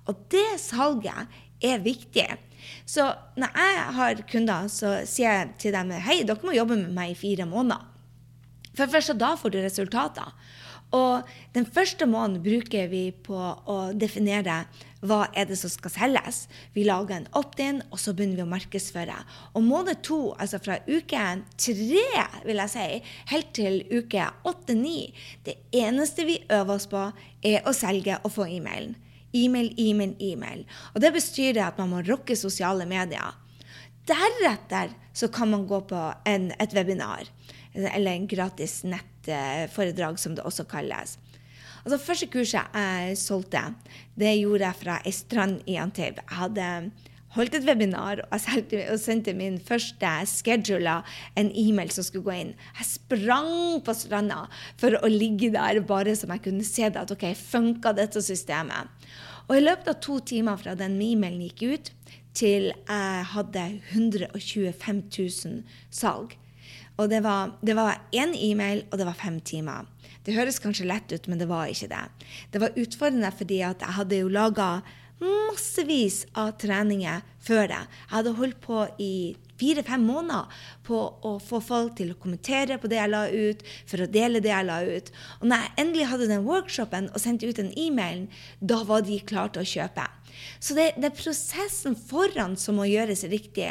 Og 0.08 0.26
det 0.34 0.60
salget 0.62 1.30
er 1.64 1.84
viktig. 1.84 2.28
Så 2.86 3.08
når 3.40 3.60
jeg 3.60 3.88
har 3.98 4.24
kunder, 4.32 4.68
så 4.72 4.96
sier 5.10 5.40
jeg 5.40 5.54
til 5.66 5.76
dem 5.76 5.92
hei, 6.04 6.22
dere 6.28 6.44
må 6.44 6.56
jobbe 6.56 6.80
med 6.80 6.94
meg 6.96 7.14
i 7.14 7.20
fire 7.20 7.48
måneder. 7.50 7.90
For 8.74 8.90
først 8.90 9.18
da 9.22 9.36
får 9.38 9.54
du 9.54 9.62
resultater. 9.62 10.34
Og 10.94 11.30
den 11.56 11.66
første 11.66 12.06
måneden 12.06 12.44
bruker 12.46 12.90
vi 12.92 13.08
på 13.26 13.38
å 13.38 13.78
definere 13.98 14.64
hva 15.04 15.26
er 15.36 15.48
det 15.50 15.58
som 15.60 15.72
skal 15.72 15.92
selges. 15.92 16.44
Vi 16.76 16.86
lager 16.86 17.18
en 17.18 17.30
opt-in, 17.36 17.82
og 17.90 18.00
så 18.00 18.14
begynner 18.14 18.40
vi 18.40 18.46
å 18.46 18.52
markedsføre. 18.52 19.16
Og 19.58 19.66
måned 19.66 20.04
to, 20.06 20.20
altså 20.38 20.62
fra 20.64 20.78
uke 20.86 21.24
tre, 21.58 22.06
vil 22.46 22.62
jeg 22.62 22.74
si, 22.76 22.86
helt 23.34 23.50
til 23.58 23.82
uke 23.90 24.30
åtte-ni, 24.48 25.10
det 25.48 25.58
eneste 25.76 26.28
vi 26.30 26.40
øver 26.46 26.78
oss 26.78 26.88
på, 26.92 27.08
er 27.44 27.66
å 27.66 27.76
selge 27.76 28.22
og 28.22 28.38
få 28.38 28.48
e-mailen. 28.54 28.96
E-mail, 29.34 29.72
e-mail, 29.80 30.16
e-mail. 30.22 30.66
Og 30.94 31.02
det 31.04 31.14
bestyrer 31.16 31.64
at 31.66 31.80
man 31.82 31.92
må 31.92 32.04
rocke 32.06 32.38
sosiale 32.38 32.86
medier. 32.90 33.34
Deretter 34.08 34.94
så 35.16 35.30
kan 35.32 35.52
man 35.54 35.68
gå 35.68 35.80
på 35.90 36.02
en, 36.28 36.52
et 36.60 36.74
webinar, 36.76 37.30
eller 37.74 38.12
en 38.14 38.28
gratis 38.28 38.82
nettforedrag, 38.84 40.20
som 40.20 40.36
det 40.36 40.46
også 40.46 40.68
kalles. 40.70 41.18
Altså, 41.84 42.00
første 42.00 42.30
kurset 42.32 42.76
jeg 42.78 43.18
solgte, 43.20 43.64
det 44.16 44.38
gjorde 44.40 44.70
jeg 44.70 44.80
fra 44.80 45.00
ei 45.04 45.12
strand 45.16 45.58
i 45.68 45.76
Antibes. 45.82 46.24
Jeg 46.24 46.40
hadde 46.40 46.68
holdt 47.36 47.58
et 47.58 47.66
webinar 47.68 48.22
og 48.28 48.42
sendte 49.02 49.34
min 49.38 49.60
første 49.64 50.12
scheduler 50.30 51.08
en 51.40 51.50
e-mail 51.50 51.92
som 51.94 52.06
skulle 52.06 52.28
gå 52.28 52.36
inn. 52.44 52.54
Jeg 52.80 52.90
sprang 52.92 53.82
på 53.86 53.96
stranda 53.98 54.46
for 54.82 54.98
å 55.00 55.12
ligge 55.12 55.54
der 55.54 55.82
bare 55.88 56.16
så 56.18 56.30
jeg 56.30 56.46
kunne 56.46 56.68
se 56.68 56.88
det, 56.90 57.02
at 57.02 57.14
ok, 57.14 57.30
funka 57.38 57.96
dette 57.98 58.22
systemet. 58.24 58.92
Og 59.50 59.58
i 59.58 59.64
løpet 59.64 59.90
av 59.92 60.00
to 60.04 60.20
timer 60.24 60.60
fra 60.62 60.76
den 60.80 61.00
e-mailen 61.02 61.44
gikk 61.50 61.66
ut, 61.74 61.92
til 62.34 62.72
jeg 62.72 63.26
hadde 63.30 63.64
125 63.94 65.04
000 65.06 65.60
salg. 65.94 66.34
Og 66.98 67.10
det 67.10 67.24
var, 67.26 67.56
det 67.62 67.76
én 68.14 68.34
e-mail, 68.38 68.86
og 68.92 68.98
det 68.98 69.06
var 69.06 69.18
fem 69.18 69.40
timer. 69.42 69.86
Det 70.24 70.36
høres 70.38 70.60
kanskje 70.62 70.88
lett 70.88 71.12
ut, 71.12 71.28
men 71.28 71.42
det 71.42 71.50
var 71.50 71.68
ikke 71.68 71.90
det. 71.92 72.04
Det 72.54 72.62
var 72.62 72.78
utfordrende 72.80 73.32
fordi 73.36 73.60
at 73.66 73.82
jeg 73.84 73.98
hadde 73.98 74.22
jo 74.22 74.32
laga 74.32 74.70
massevis 75.24 76.24
av 76.38 76.54
treninger 76.62 77.24
før 77.44 77.68
det. 77.72 77.82
Jeg 77.82 78.14
hadde 78.16 78.36
holdt 78.38 78.62
på 78.64 78.84
i 79.02 79.14
fire-fem 79.60 80.04
måneder 80.04 80.50
på 80.88 81.00
å 81.24 81.36
få 81.44 81.60
folk 81.64 81.96
til 82.00 82.14
å 82.14 82.18
kommentere 82.20 82.80
på 82.82 82.90
det 82.92 83.00
jeg 83.00 83.12
la 83.12 83.24
ut, 83.30 83.62
for 83.90 84.04
å 84.04 84.10
dele 84.10 84.42
det 84.44 84.52
jeg 84.52 84.68
la 84.68 84.80
ut. 84.84 85.12
Og 85.42 85.48
når 85.50 85.64
jeg 85.64 85.74
endelig 85.84 86.10
hadde 86.12 86.32
den 86.32 86.48
workshopen 86.48 87.10
og 87.12 87.24
sendte 87.24 87.50
ut 87.50 87.62
den 87.62 87.72
e-mailen, 87.80 88.28
da 88.60 88.82
var 88.88 89.06
de 89.08 89.22
klare 89.24 89.56
til 89.56 89.64
å 89.64 89.72
kjøpe. 89.76 90.10
Så 90.60 90.76
det, 90.76 90.88
det, 90.98 91.12
er 91.12 91.18
prosessen 91.18 91.96
foran 92.10 92.58
som 92.60 92.80
må 92.80 92.88
gjøres 92.90 93.24
riktig. 93.32 93.70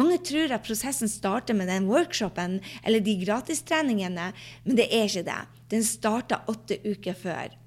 Mange 0.00 0.18
tror 0.26 0.52
at 0.56 0.66
prosessen 0.66 1.08
starter 1.08 1.56
med 1.56 1.70
den 1.70 1.88
workshopen 1.88 2.58
eller 2.82 3.04
de 3.04 3.14
gratistreningene, 3.22 4.32
men 4.66 4.78
det 4.78 4.90
er 4.90 5.06
ikke 5.06 5.26
det. 5.30 5.40
Den 5.70 5.86
starta 5.86 6.42
åtte 6.50 6.80
uker 6.82 7.16
før. 7.16 7.59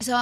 Så 0.00 0.16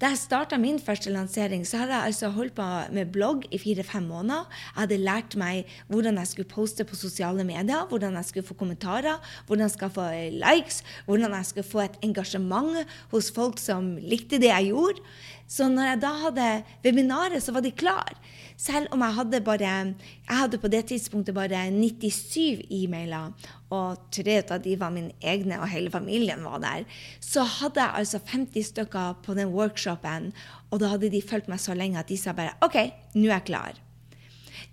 Da 0.00 0.10
jeg 0.10 0.18
starta 0.20 0.58
min 0.60 0.76
første 0.82 1.08
lansering, 1.08 1.62
så 1.64 1.78
hadde 1.80 1.94
jeg 1.96 2.10
altså 2.10 2.28
holdt 2.34 2.54
på 2.58 2.64
med 2.92 3.12
blogg 3.14 3.46
i 3.54 3.60
fire-fem 3.62 4.04
måneder. 4.04 4.44
Jeg 4.74 4.82
hadde 4.82 4.98
lært 5.00 5.36
meg 5.40 5.70
hvordan 5.88 6.18
jeg 6.20 6.28
skulle 6.28 6.50
poste 6.50 6.84
på 6.84 6.98
sosiale 6.98 7.44
medier, 7.46 7.86
hvordan 7.88 8.18
jeg 8.18 8.28
skulle 8.28 8.46
få 8.46 8.56
kommentarer, 8.58 9.22
hvordan 9.46 9.64
jeg 9.64 9.74
skulle 9.76 9.96
få 9.96 10.08
likes, 10.34 10.82
hvordan 11.06 11.38
jeg 11.38 11.46
skulle 11.46 11.70
få 11.70 11.84
et 11.86 11.96
engasjement 12.04 12.82
hos 13.14 13.30
folk 13.32 13.62
som 13.62 13.94
likte 13.96 14.42
det 14.42 14.50
jeg 14.50 14.74
gjorde. 14.74 15.00
Så 15.48 15.70
når 15.72 15.94
jeg 15.94 16.02
da 16.02 16.12
hadde 16.26 16.50
webinaret, 16.84 17.40
så 17.42 17.54
var 17.54 17.64
de 17.64 17.72
klar. 17.72 18.12
Selv 18.56 18.92
om 18.94 19.02
jeg 19.02 19.16
hadde 19.16 19.40
bare 19.42 19.58
Jeg 19.58 20.38
hadde 20.38 20.58
på 20.58 20.68
det 20.70 20.84
tidspunktet 20.86 21.34
bare 21.34 21.70
97 21.70 22.62
e-mailer, 22.70 23.32
og 23.70 23.98
tre 24.14 24.42
av 24.42 24.62
de 24.62 24.76
var 24.78 24.92
mine 24.94 25.10
egne, 25.20 25.58
og 25.60 25.68
hele 25.68 25.90
familien 25.90 26.44
var 26.44 26.60
der, 26.62 26.84
så 27.20 27.42
hadde 27.42 27.82
jeg 27.82 27.98
altså 28.00 28.18
50 28.18 28.68
stykker 28.70 29.18
på 29.24 29.34
den 29.34 29.50
workshopen, 29.54 30.32
og 30.70 30.80
da 30.80 30.92
hadde 30.94 31.10
de 31.10 31.22
fulgt 31.22 31.48
meg 31.48 31.60
så 31.60 31.74
lenge 31.74 31.98
at 31.98 32.08
de 32.08 32.16
sa 32.20 32.32
bare 32.32 32.54
OK, 32.62 32.78
nå 33.14 33.26
er 33.26 33.34
jeg 33.38 33.48
klar. 33.50 33.80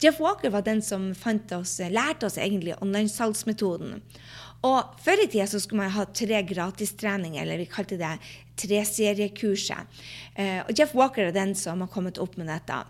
Jeff 0.01 0.19
Walker 0.19 0.50
var 0.50 0.61
den 0.65 0.81
som 0.81 1.11
oss, 1.11 1.79
lærte 1.79 2.25
oss 2.25 2.38
egentlig 2.38 2.73
online-salgsmetoden. 2.81 4.00
Og 4.65 4.95
Før 5.01 5.23
i 5.23 5.27
tida 5.27 5.47
så 5.50 5.59
skulle 5.61 5.83
man 5.83 5.93
ha 5.93 6.05
tre 6.05 6.41
gratistreninger, 6.45 7.41
eller 7.41 7.57
vi 7.57 7.69
kalte 7.69 7.97
det 7.97 8.13
treseriekurset. 8.61 10.01
Uh, 10.38 10.61
og 10.67 10.73
Jeff 10.77 10.93
Walker 10.97 11.29
er 11.29 11.35
den 11.35 11.55
som 11.57 11.81
har 11.81 11.89
kommet 11.89 12.21
opp 12.21 12.38
med 12.38 12.50
dette. 12.50 12.81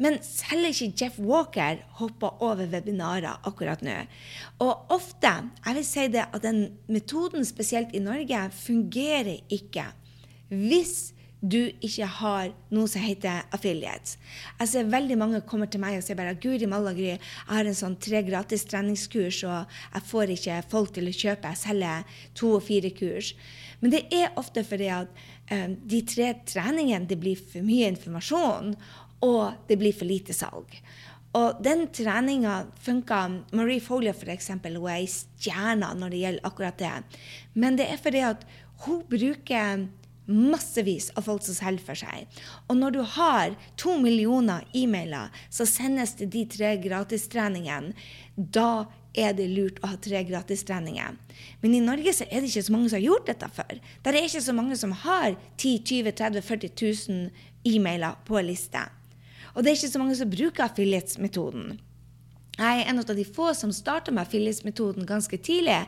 Men 0.00 0.18
selv 0.24 0.70
ikke 0.70 0.92
Jeff 0.98 1.18
Walker 1.20 1.82
hopper 2.00 2.42
over 2.42 2.68
webinarer 2.72 3.42
akkurat 3.48 3.82
nå. 3.84 3.98
Og 4.64 4.92
ofte, 4.94 5.32
jeg 5.64 5.78
vil 5.78 5.88
si 5.88 6.06
det, 6.14 6.28
at 6.32 6.44
den 6.44 6.62
metoden, 6.88 7.44
spesielt 7.44 7.92
i 7.94 8.02
Norge, 8.02 8.46
fungerer 8.56 9.42
ikke 9.52 9.90
hvis 10.52 11.12
du 11.42 11.58
ikke 11.82 12.06
har 12.20 12.52
noe 12.70 12.86
som 12.86 13.02
heter 13.02 13.42
affiliates. 13.54 14.14
Jeg 14.60 14.70
ser 14.70 14.90
veldig 14.92 15.16
mange 15.18 15.40
kommer 15.42 15.66
til 15.66 15.82
meg 15.82 15.98
og 15.98 16.04
sier 16.06 16.18
bare 16.18 16.36
Guri 16.38 16.68
malla 16.70 16.92
Gry, 16.94 17.16
jeg 17.16 17.48
har 17.48 17.66
en 17.66 17.78
sånn 17.78 17.96
tre 18.02 18.20
gratis 18.22 18.62
treningskurs, 18.70 19.40
og 19.50 19.74
jeg 19.96 20.06
får 20.12 20.34
ikke 20.36 20.60
folk 20.70 20.94
til 20.94 21.10
å 21.10 21.16
kjøpe. 21.16 21.50
Jeg 21.50 21.62
selger 21.64 22.20
to 22.38 22.54
og 22.60 22.62
fire 22.68 22.92
kurs. 22.94 23.32
Men 23.82 23.96
det 23.96 24.04
er 24.14 24.30
ofte 24.38 24.62
fordi 24.62 24.92
at 24.94 25.22
um, 25.50 25.74
de 25.90 26.02
tre 26.06 26.30
treningene 26.46 27.10
det 27.10 27.18
blir 27.18 27.40
for 27.42 27.66
mye 27.66 27.90
informasjon, 27.90 28.76
og 29.22 29.66
det 29.68 29.78
blir 29.80 29.94
for 29.96 30.08
lite 30.08 30.34
salg. 30.36 30.76
Og 31.38 31.62
den 31.64 31.86
treninga 31.94 32.66
funka. 32.84 33.22
Marie 33.56 33.80
Folia 33.80 34.12
eksempel, 34.12 34.76
hun 34.76 34.90
er 34.90 35.00
ei 35.00 35.08
stjerne 35.08 35.94
når 35.96 36.12
det 36.12 36.20
gjelder 36.20 36.46
akkurat 36.46 36.78
det. 36.78 36.92
Men 37.54 37.78
det 37.78 37.88
er 37.88 38.02
fordi 38.02 38.20
at 38.20 38.44
hun 38.84 39.00
bruker 39.08 39.88
massevis 40.26 41.10
av 41.16 41.26
folk 41.26 41.42
som 41.42 41.56
selger 41.56 41.84
for 41.86 41.98
seg. 41.98 42.28
Og 42.68 42.76
når 42.76 42.94
du 42.94 43.02
har 43.16 43.56
to 43.80 43.96
millioner 43.98 44.66
e-mailer 44.76 45.32
som 45.50 45.66
sendes 45.66 46.14
til 46.18 46.30
de 46.30 46.44
tre 46.46 46.76
gratistreningene, 46.82 47.94
da 48.36 48.86
er 49.12 49.34
det 49.36 49.50
lurt 49.50 49.80
å 49.82 49.90
ha 49.92 49.98
tre 50.00 50.22
gratistreninger. 50.24 51.16
Men 51.60 51.74
i 51.74 51.82
Norge 51.84 52.14
så 52.16 52.28
er 52.28 52.40
det 52.40 52.52
ikke 52.52 52.68
så 52.68 52.76
mange 52.76 52.88
som 52.88 53.00
har 53.00 53.08
gjort 53.08 53.28
dette 53.28 53.50
før. 53.56 53.80
Det 54.02 54.12
er 54.12 54.24
ikke 54.24 54.46
så 54.46 54.56
mange 54.56 54.78
som 54.80 54.94
har 55.04 55.34
10 55.58 55.78
20 55.90 56.16
30 56.22 56.48
40 56.48 56.74
000 57.08 57.72
e-mailer 57.74 58.20
på 58.28 58.40
liste. 58.44 58.86
Og 59.54 59.62
det 59.62 59.70
er 59.70 59.78
ikke 59.78 59.92
så 59.94 60.02
mange 60.02 60.18
som 60.18 60.32
bruker 60.32 60.66
affiliates-metoden. 60.66 61.78
Jeg 62.58 62.82
er 62.82 62.90
en 62.90 63.00
av 63.00 63.16
de 63.16 63.24
få 63.24 63.52
som 63.56 63.72
starta 63.72 64.12
med 64.12 64.26
affiliates-metoden 64.26 65.08
ganske 65.08 65.38
tidlig. 65.40 65.80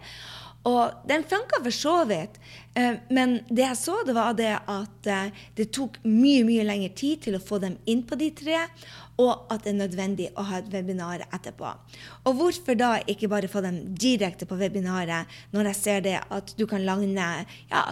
Og 0.65 1.05
den 1.05 1.27
funka 1.29 1.59
for 1.61 1.77
så 1.77 1.95
vidt, 2.09 2.39
eh, 2.75 2.97
men 3.13 3.37
det 3.51 3.67
jeg 3.67 3.77
så, 3.77 3.99
det 4.07 4.15
var 4.17 4.33
det 4.33 4.55
at 4.57 5.09
eh, 5.13 5.43
det 5.59 5.67
tok 5.77 5.99
mye 6.09 6.45
mye 6.49 6.65
lengre 6.65 6.89
tid 6.97 7.21
til 7.27 7.37
å 7.37 7.43
få 7.43 7.59
dem 7.61 7.77
inn 7.85 8.01
på 8.09 8.17
de 8.17 8.31
tre, 8.33 8.63
og 9.21 9.45
at 9.53 9.67
det 9.67 9.75
er 9.75 9.77
nødvendig 9.83 10.31
å 10.41 10.47
ha 10.49 10.63
et 10.63 10.71
webinar 10.73 11.27
etterpå. 11.29 11.69
Og 12.25 12.41
hvorfor 12.41 12.81
da 12.81 12.95
ikke 13.05 13.29
bare 13.31 13.51
få 13.53 13.61
dem 13.67 13.83
direkte 13.93 14.49
på 14.49 14.57
webinaret, 14.59 15.29
når 15.53 15.71
jeg 15.71 15.81
ser 15.83 16.01
det 16.09 16.17
at 16.33 16.57
du 16.57 16.65
kan 16.71 16.83
lagne 16.89 17.29
ja, 17.69 17.85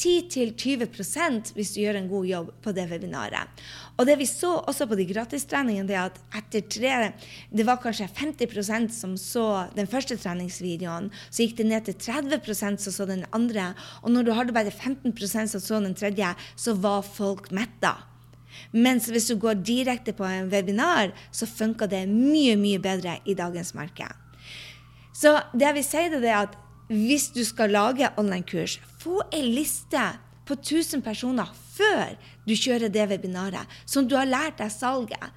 10-20% 0.00 1.52
hvis 1.56 1.74
du 1.74 1.82
gjør 1.82 1.98
en 2.00 2.08
god 2.08 2.26
jobb 2.28 2.50
på 2.64 2.72
det 2.76 2.86
webinaret. 2.88 3.62
Og 4.00 4.06
det 4.08 4.16
vi 4.16 4.26
så 4.28 4.54
også 4.64 4.86
på 4.88 4.96
de 4.96 5.04
gratistreningene, 5.10 5.88
det 5.88 5.98
at 6.00 6.20
etter 6.40 6.64
tre 6.64 7.12
Det 7.52 7.66
var 7.66 7.80
kanskje 7.82 8.08
50% 8.08 8.94
som 8.96 9.16
så 9.20 9.68
den 9.76 9.86
første 9.90 10.16
treningsvideoen. 10.16 11.10
Så 11.28 11.44
gikk 11.44 11.58
det 11.58 11.66
ned 11.68 11.84
til 11.84 11.98
30% 12.00 12.80
som 12.80 12.92
så 12.94 13.06
den 13.06 13.26
andre. 13.32 13.74
Og 14.02 14.10
når 14.10 14.24
du 14.24 14.32
hadde 14.32 14.56
bare 14.56 14.72
15% 14.72 15.52
som 15.52 15.60
så 15.60 15.80
den 15.84 15.94
tredje, 15.94 16.32
så 16.56 16.74
var 16.74 17.02
folk 17.04 17.50
metta. 17.52 17.98
Mens 18.72 19.08
hvis 19.10 19.28
du 19.28 19.36
går 19.36 19.60
direkte 19.60 20.14
på 20.16 20.24
en 20.24 20.48
webinar, 20.50 21.12
så 21.30 21.46
funker 21.46 21.90
det 21.90 22.06
mye, 22.08 22.56
mye 22.56 22.80
bedre 22.80 23.18
i 23.26 23.36
dagens 23.36 23.74
marked. 23.74 24.16
Så 25.12 25.36
det 25.52 25.66
jeg 25.66 25.76
vil 25.76 25.84
si, 25.84 26.08
det 26.16 26.24
er 26.24 26.46
at 26.46 26.56
hvis 26.90 27.28
du 27.30 27.44
skal 27.46 27.70
lage 27.70 28.10
online-kurs, 28.18 28.80
få 28.98 29.20
ei 29.30 29.44
liste 29.46 30.02
på 30.48 30.56
1000 30.58 31.04
personer 31.06 31.46
før 31.76 32.16
du 32.48 32.56
kjører 32.58 32.90
det 32.90 33.06
webinaret, 33.12 33.66
som 33.86 34.08
du 34.08 34.16
har 34.18 34.26
lært 34.26 34.58
deg 34.58 34.72
salget. 34.74 35.30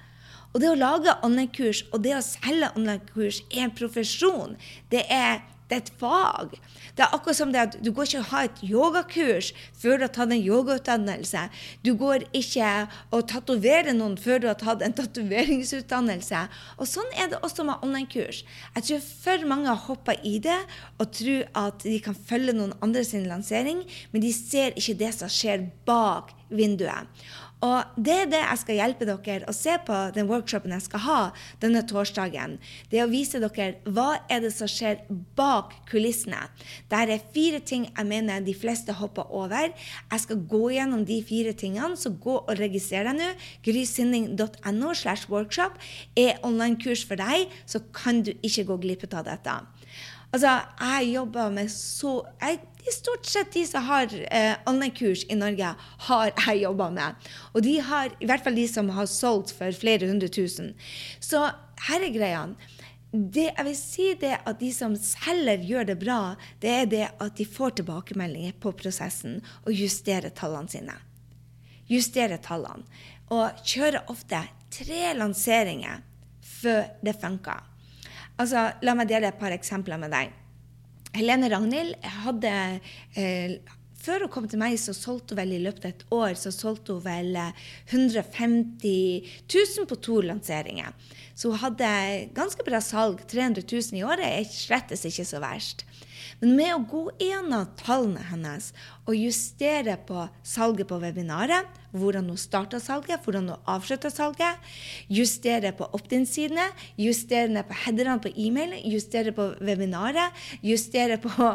Og 0.54 0.62
det 0.62 0.70
å 0.70 0.78
lage 0.78 1.14
online-kurs 1.26 1.84
og 1.92 2.02
det 2.02 2.16
å 2.18 2.22
selge 2.26 2.72
online-kurs 2.74 3.42
er 3.52 3.68
en 3.68 3.74
profesjon. 3.74 4.54
Det 4.90 5.04
er 5.10 5.42
det 5.74 5.80
er 5.80 5.82
et 5.82 5.94
fag. 5.98 6.54
Det 6.94 7.02
er 7.02 7.14
akkurat 7.14 7.36
som 7.36 7.52
det 7.52 7.60
at 7.60 7.76
du 7.82 7.90
går 7.94 8.06
ikke 8.06 8.20
og 8.20 8.30
har 8.30 8.48
et 8.48 8.60
yogakurs 8.62 9.50
før 9.80 9.98
du 9.98 10.04
har 10.06 10.12
tatt 10.14 10.34
en 10.34 10.44
yogautdannelse. 10.44 11.48
Du 11.82 11.94
går 11.98 12.26
ikke 12.36 12.70
og 13.10 13.26
tatoverer 13.30 13.94
noen 13.96 14.16
før 14.20 14.42
du 14.42 14.48
har 14.50 14.58
tatt 14.60 14.84
en 14.84 14.94
tatoveringsutdannelse. 14.94 16.44
Og 16.78 16.90
sånn 16.90 17.10
er 17.18 17.32
det 17.32 17.42
også 17.42 17.66
med 17.66 17.82
online-kurs. 17.82 18.44
Jeg 18.76 18.88
tror 18.88 19.02
for 19.08 19.48
mange 19.50 19.70
har 19.72 19.82
hoppa 19.88 20.14
i 20.22 20.36
det 20.44 20.60
og 21.00 21.10
tror 21.18 21.48
at 21.64 21.82
de 21.86 21.98
kan 22.04 22.14
følge 22.14 22.54
noen 22.54 22.76
andre 22.84 23.04
sin 23.06 23.26
lansering, 23.30 23.82
men 24.12 24.22
de 24.22 24.30
ser 24.34 24.78
ikke 24.78 24.98
det 25.02 25.14
som 25.18 25.32
skjer 25.32 25.66
bak 25.88 26.30
vinduet. 26.54 27.10
Og 27.64 27.96
det 27.96 28.14
er 28.14 28.28
det 28.28 28.40
jeg 28.42 28.60
skal 28.60 28.78
hjelpe 28.80 29.06
dere 29.08 29.48
å 29.48 29.54
se 29.56 29.74
på 29.86 29.96
den 30.16 30.28
workshopen 30.28 30.74
jeg 30.74 30.84
skal 30.84 31.02
ha 31.04 31.20
denne 31.62 31.84
torsdagen. 31.88 32.58
Det 32.90 33.00
er 33.00 33.06
å 33.06 33.12
vise 33.12 33.40
dere 33.40 33.78
hva 33.88 34.18
er 34.28 34.44
det 34.44 34.52
som 34.52 34.68
skjer 34.68 35.04
bak 35.38 35.72
kulissene. 35.88 36.42
Der 36.92 37.14
er 37.14 37.24
fire 37.34 37.62
ting 37.64 37.86
jeg 37.88 38.08
mener 38.10 38.44
de 38.44 38.56
fleste 38.56 38.96
hopper 38.98 39.30
over. 39.32 39.72
Jeg 40.10 40.24
skal 40.26 40.42
gå 40.50 40.64
gjennom 40.76 41.06
de 41.08 41.20
fire 41.24 41.54
tingene, 41.56 41.96
så 41.96 42.12
gå 42.12 42.36
og 42.42 42.52
registrer 42.60 43.08
deg 43.08 43.20
nå. 43.20 43.30
grysynding.no 43.64 44.94
slash 44.94 45.30
workshop 45.32 45.80
er 46.20 46.40
online-kurs 46.44 47.06
for 47.08 47.20
deg, 47.20 47.48
så 47.66 47.80
kan 47.96 48.22
du 48.26 48.34
ikke 48.42 48.68
gå 48.68 48.80
glipp 48.84 49.08
av 49.12 49.24
dette. 49.26 49.56
Altså, 50.34 50.50
jeg 50.80 51.12
jobber 51.14 51.50
med 51.54 51.68
så 51.70 52.16
jeg, 52.42 52.58
Stort 52.92 53.26
sett 53.26 53.52
de 53.52 53.64
som 53.66 53.82
har 53.82 54.12
eh, 54.30 54.56
online-kurs 54.68 55.24
i 55.32 55.36
Norge, 55.38 55.70
har 56.06 56.32
jeg 56.46 56.64
jobba 56.64 56.90
med. 56.92 57.28
Og 57.54 57.64
de 57.64 57.78
har, 57.80 58.12
i 58.20 58.28
hvert 58.28 58.44
fall 58.44 58.56
de 58.58 58.66
som 58.68 58.90
har 58.92 59.08
solgt 59.08 59.54
for 59.56 59.72
flere 59.72 60.08
hundre 60.10 60.28
tusen. 60.28 60.74
Så 61.20 61.40
her 61.88 62.04
er 62.04 62.12
greia. 62.12 62.44
det 63.12 63.46
jeg 63.46 63.64
vil 63.64 63.76
si 63.78 64.06
det 64.20 64.34
at 64.44 64.60
de 64.60 64.72
som 64.74 64.96
selger, 64.96 65.64
gjør 65.64 65.84
det 65.84 65.98
bra, 65.98 66.36
det 66.60 66.70
er 66.70 66.86
det 66.86 67.08
at 67.20 67.36
de 67.36 67.46
får 67.46 67.78
tilbakemeldinger 67.80 68.52
på 68.60 68.72
prosessen 68.72 69.40
og 69.64 69.72
justerer 69.72 70.30
tallene 70.30 70.68
sine. 70.68 70.96
Justerer 71.88 72.36
tallene. 72.36 72.84
Og 73.32 73.64
kjører 73.64 74.10
ofte 74.12 74.42
tre 74.70 75.14
lanseringer 75.16 76.02
før 76.44 76.84
det 77.00 77.16
funker. 77.20 77.62
Altså, 78.36 78.72
la 78.82 78.94
meg 78.98 79.08
dele 79.08 79.30
et 79.30 79.38
par 79.38 79.54
eksempler 79.54 80.00
med 80.00 80.12
deg. 80.12 80.32
Helene 81.14 81.48
Ragnhild 81.48 81.94
hadde 82.02 82.80
eh, 83.14 83.60
før 84.04 84.26
hun 84.26 84.32
kom 84.32 84.48
til 84.50 84.60
meg, 84.60 84.76
så 84.80 84.94
solgte 84.96 85.34
hun 85.34 85.40
vel 85.40 85.56
i 85.56 85.62
løpet 85.64 85.84
av 85.84 85.92
et 85.92 86.06
år 86.14 86.38
så 86.38 86.52
solgte 86.54 86.96
hun 86.96 87.04
vel 87.04 87.36
150 87.38 88.88
eh, 88.90 89.34
000 89.48 89.88
på 89.90 90.00
to 90.04 90.20
lanseringer. 90.24 90.92
Så 91.34 91.50
hun 91.50 91.62
hadde 91.62 91.90
ganske 92.36 92.66
bra 92.66 92.80
salg. 92.84 93.24
300 93.30 93.64
000 93.66 93.98
i 93.98 94.04
året 94.06 94.26
er 94.28 94.50
slett 94.50 94.92
ikke 94.94 95.26
så 95.26 95.40
verst. 95.42 95.86
Men 96.40 96.54
med 96.58 96.72
å 96.74 96.82
gå 96.88 97.02
gjennom 97.22 97.70
tallene 97.78 98.22
hennes 98.30 98.70
og 99.04 99.16
justere 99.16 99.96
på 100.08 100.26
salget 100.46 100.88
på 100.90 100.98
webinaret, 101.02 101.68
hvordan 101.94 102.28
hun 102.32 102.40
starta 102.40 102.80
salget, 102.82 103.22
hvordan 103.24 103.52
hun 103.52 103.70
avslutta 103.70 104.10
salget, 104.10 104.60
justere 105.12 105.72
på 105.76 105.88
opt-in-sidene, 105.96 106.66
justere 107.00 107.64
på 107.66 107.80
headerne 107.84 108.18
på 108.24 108.32
e-mail, 108.34 108.76
justere 108.90 109.34
på 109.36 109.52
webinaret, 109.64 110.44
justere 110.64 111.20
på 111.22 111.50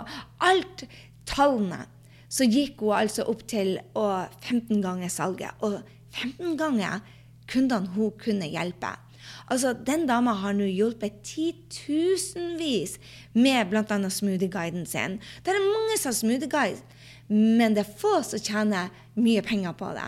alt 0.49 0.85
tallene 1.29 1.85
så 2.29 2.45
gikk 2.45 2.83
hun 2.85 2.95
altså 2.95 3.25
opp 3.29 3.43
til 3.49 3.77
15 3.95 4.81
ganger 4.85 5.09
salget. 5.09 5.57
Og 5.65 5.81
15 6.13 6.57
ganger 6.57 7.01
kundene 7.49 7.89
hun 7.95 8.11
kunne 8.21 8.49
hjelpe. 8.49 8.93
Altså, 9.49 9.73
Den 9.73 10.07
dama 10.07 10.33
har 10.33 10.53
nå 10.53 10.67
hjulpet 10.69 11.21
titusenvis 11.25 12.97
med 13.33 13.69
bl.a. 13.69 14.09
smoothieguiden 14.09 14.85
sin. 14.85 15.19
Det 15.45 15.53
er 15.53 15.65
mange 15.65 15.97
som 15.97 16.11
har 16.11 16.19
smoothie-guide, 16.19 16.81
men 17.29 17.75
det 17.75 17.85
er 17.85 17.97
få 17.97 18.21
som 18.25 18.41
tjener 18.41 18.93
mye 19.17 19.41
penger 19.41 19.73
på 19.77 19.91
det. 19.97 20.07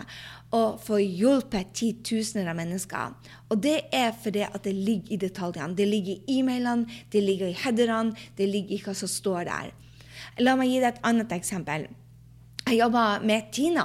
Og 0.52 0.80
får 0.84 1.00
hjulpet 1.00 1.72
titusener 1.74 2.50
av 2.52 2.58
mennesker. 2.58 3.14
Og 3.50 3.62
det 3.62 3.78
er 3.92 4.12
fordi 4.12 4.44
at 4.46 4.62
det 4.64 4.74
ligger 4.74 5.14
i 5.14 5.20
detaljene. 5.22 5.76
Det 5.76 5.88
ligger 5.88 6.18
i 6.18 6.38
e-mailene, 6.38 6.86
det 7.12 7.22
ligger 7.22 7.48
i 7.48 7.58
headerne, 7.64 8.14
det 8.38 8.48
ligger 8.48 8.76
i 8.76 8.82
hva 8.84 8.94
som 8.94 9.08
står 9.08 9.48
der. 9.48 9.72
La 10.38 10.54
meg 10.56 10.70
gi 10.70 10.80
deg 10.82 10.92
et 10.92 11.04
annet 11.08 11.32
eksempel. 11.34 11.88
Jeg 12.62 12.78
jobba 12.78 13.18
med 13.26 13.48
Tina. 13.52 13.84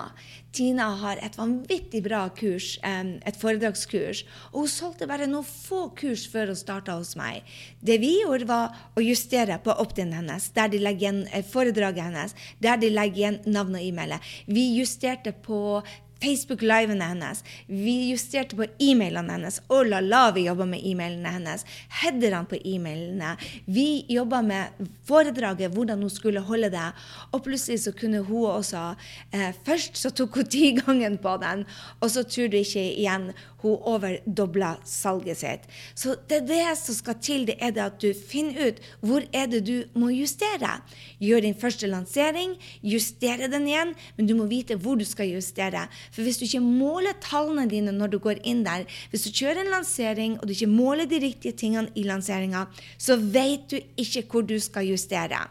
Tina 0.54 0.88
har 1.02 1.20
et 1.22 1.36
vanvittig 1.38 2.00
bra 2.06 2.22
kurs, 2.34 2.78
et 2.86 3.38
foredragskurs. 3.42 4.24
Og 4.54 4.64
hun 4.64 4.72
solgte 4.72 5.08
bare 5.10 5.28
noen 5.30 5.46
få 5.46 5.88
kurs 5.98 6.24
før 6.32 6.54
hun 6.54 6.60
starta 6.60 6.96
hos 6.98 7.16
meg. 7.20 7.46
Det 7.82 7.98
vi 8.02 8.14
gjorde, 8.22 8.48
var 8.50 8.78
å 8.98 9.04
justere 9.04 9.60
på 9.66 9.76
opt-in 9.82 10.14
hennes, 10.16 10.50
der 10.56 10.72
de 10.72 10.82
legger 10.82 11.08
igjen 11.08 11.24
eh, 11.30 11.46
foredraget 11.46 12.08
hennes, 12.08 12.38
der 12.64 12.80
de 12.82 12.94
legger 12.94 13.22
igjen 13.22 13.40
navn 13.50 13.78
og 13.78 13.86
e-mail. 13.86 14.18
Vi 14.46 14.70
justerte 14.78 15.34
på 15.34 15.82
Facebook-livene 16.22 17.10
hennes. 17.12 17.44
Vi 17.68 18.10
justerte 18.12 18.58
på 18.58 18.68
e-mailene 18.80 19.38
hennes. 19.38 19.62
Oh 19.70 19.84
la 19.86 20.00
la, 20.04 20.32
vi 20.36 20.48
jobba 20.48 20.68
med 20.70 20.86
e-mailene 20.86 21.34
hennes. 21.38 21.66
Headerne 22.02 22.46
på 22.50 22.60
e-mailene. 22.64 23.36
Vi 23.66 24.06
jobba 24.10 24.42
med 24.46 24.88
foredraget, 25.08 25.72
hvordan 25.74 26.02
hun 26.02 26.14
skulle 26.14 26.44
holde 26.46 26.72
det. 26.74 26.88
Og 27.32 27.44
plutselig 27.44 27.82
så 27.86 27.92
kunne 27.92 28.24
hun 28.26 28.46
også 28.52 28.94
eh, 29.34 29.54
Først 29.66 29.98
så 29.98 30.10
tok 30.16 30.36
hun 30.36 30.46
tigangen 30.46 31.18
på 31.18 31.38
den, 31.42 31.66
og 32.00 32.12
så 32.12 32.24
tror 32.24 32.48
du 32.52 32.58
ikke 32.58 32.84
igjen 32.94 33.32
hun 33.62 33.78
overdobla 33.90 34.76
salget 34.86 35.40
sitt. 35.42 35.66
Så 35.98 36.16
det 36.30 36.42
er 36.42 36.48
det 36.50 36.78
som 36.80 36.96
skal 36.98 37.18
til, 37.22 37.46
det 37.50 37.58
er 37.64 37.74
det 37.74 37.84
at 37.84 38.00
du 38.02 38.12
finner 38.14 38.70
ut 38.70 38.82
hvor 39.02 39.26
er 39.34 39.50
det 39.52 39.64
du 39.68 39.76
må 39.98 40.12
justere. 40.14 40.78
Gjør 41.24 41.46
din 41.46 41.58
første 41.58 41.90
lansering, 41.90 42.56
justere 42.82 43.50
den 43.52 43.68
igjen, 43.70 43.96
men 44.18 44.30
du 44.30 44.36
må 44.38 44.48
vite 44.50 44.78
hvor 44.78 45.00
du 45.00 45.06
skal 45.08 45.32
justere. 45.34 45.88
For 46.12 46.24
hvis 46.26 46.40
du 46.40 46.46
ikke 46.48 46.64
måler 46.64 47.18
tallene 47.24 47.68
dine 47.70 47.94
når 47.96 48.14
du 48.14 48.20
går 48.24 48.42
inn 48.48 48.64
der, 48.68 48.88
hvis 49.12 49.28
du 49.28 49.32
kjører 49.34 49.64
en 49.64 49.74
lansering 49.74 50.40
og 50.40 50.48
du 50.48 50.56
ikke 50.56 50.72
måler 50.72 51.10
de 51.10 51.22
riktige 51.24 51.58
tingene 51.58 51.92
i 51.96 52.06
lanseringa, 52.08 52.66
så 52.98 53.18
vet 53.18 53.70
du 53.72 53.78
ikke 53.80 54.26
hvor 54.32 54.48
du 54.48 54.58
skal 54.62 54.90
justere. 54.92 55.46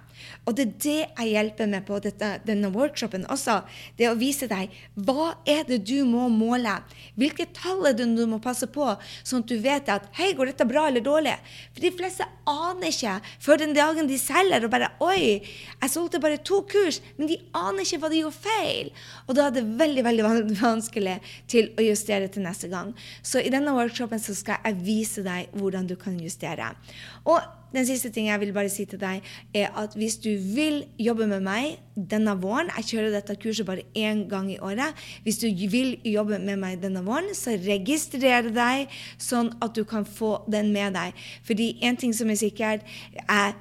Og 0.47 0.57
det 0.57 0.67
er 0.67 0.75
det 0.85 0.99
jeg 1.03 1.33
hjelper 1.33 1.71
med 1.71 1.87
på 1.89 1.99
dette, 2.03 2.31
denne 2.47 2.71
workshopen 2.75 3.27
også. 3.33 3.61
Det 3.99 4.09
å 4.11 4.17
vise 4.19 4.49
deg 4.51 4.73
hva 5.07 5.33
er 5.49 5.65
det 5.69 5.81
du 5.89 6.05
må 6.09 6.29
måle. 6.33 6.77
Hvilke 7.19 7.49
tall 7.57 7.89
er 7.91 7.97
det 7.99 8.07
du 8.17 8.25
må 8.31 8.39
passe 8.43 8.69
på, 8.71 8.89
sånn 9.27 9.45
at 9.45 9.51
du 9.51 9.57
vet 9.63 9.91
at 9.93 10.09
hei, 10.19 10.33
går 10.37 10.53
dette 10.53 10.69
bra 10.69 10.87
eller 10.91 11.05
dårlig? 11.05 11.35
For 11.75 11.85
de 11.85 11.93
fleste 11.99 12.29
aner 12.47 12.93
ikke 12.93 13.17
før 13.43 13.63
den 13.63 13.75
dagen 13.77 14.11
de 14.11 14.19
selger 14.21 14.67
og 14.67 14.73
bare 14.73 14.93
oi, 15.05 15.43
jeg 15.43 15.93
solgte 15.93 16.23
bare 16.23 16.41
to 16.47 16.63
kurs, 16.71 17.01
men 17.19 17.31
de 17.31 17.41
aner 17.57 17.83
ikke 17.85 18.01
hva 18.03 18.13
de 18.13 18.23
gjorde 18.23 18.45
feil. 18.47 18.93
Og 19.27 19.37
da 19.39 19.49
er 19.49 19.57
det 19.57 19.67
veldig 19.81 20.07
veldig 20.07 20.29
vanskelig 20.61 21.19
til 21.51 21.73
å 21.77 21.87
justere 21.87 22.31
til 22.33 22.47
neste 22.47 22.71
gang. 22.73 22.95
Så 23.23 23.43
i 23.43 23.53
denne 23.53 23.75
workshopen 23.77 24.23
så 24.23 24.37
skal 24.37 24.63
jeg 24.65 24.83
vise 24.87 25.27
deg 25.27 25.53
hvordan 25.57 25.89
du 25.91 25.97
kan 26.01 26.19
justere. 26.23 26.73
Og 27.27 27.41
den 27.75 27.87
siste 27.89 28.11
ting 28.15 28.29
jeg 28.29 28.41
vil 28.41 28.53
bare 28.57 28.71
si 28.73 28.87
til 28.89 29.01
deg, 29.01 29.25
er 29.55 29.75
at 29.79 29.97
hvis 29.99 30.19
du 30.23 30.31
vil 30.55 30.85
jobbe 31.03 31.27
med 31.31 31.43
meg 31.45 31.77
denne 31.97 32.35
våren 32.41 32.69
Jeg 32.77 32.89
kjører 32.91 33.15
dette 33.15 33.37
kurset 33.41 33.67
bare 33.67 33.87
én 33.97 34.27
gang 34.29 34.51
i 34.53 34.59
året. 34.61 34.95
Hvis 35.25 35.41
du 35.41 35.49
vil 35.49 35.97
jobbe 36.05 36.39
med 36.39 36.61
meg 36.61 36.83
denne 36.83 37.03
våren, 37.05 37.33
så 37.35 37.57
registrer 37.57 38.51
deg, 38.53 38.93
sånn 39.19 39.55
at 39.65 39.75
du 39.77 39.85
kan 39.89 40.05
få 40.05 40.45
den 40.53 40.73
med 40.77 40.97
deg. 40.97 41.17
Fordi 41.47 41.73
en 41.83 41.97
ting 41.97 42.13
som 42.17 42.31
er 42.31 42.41
sikkert, 42.41 42.85
er 43.29 43.57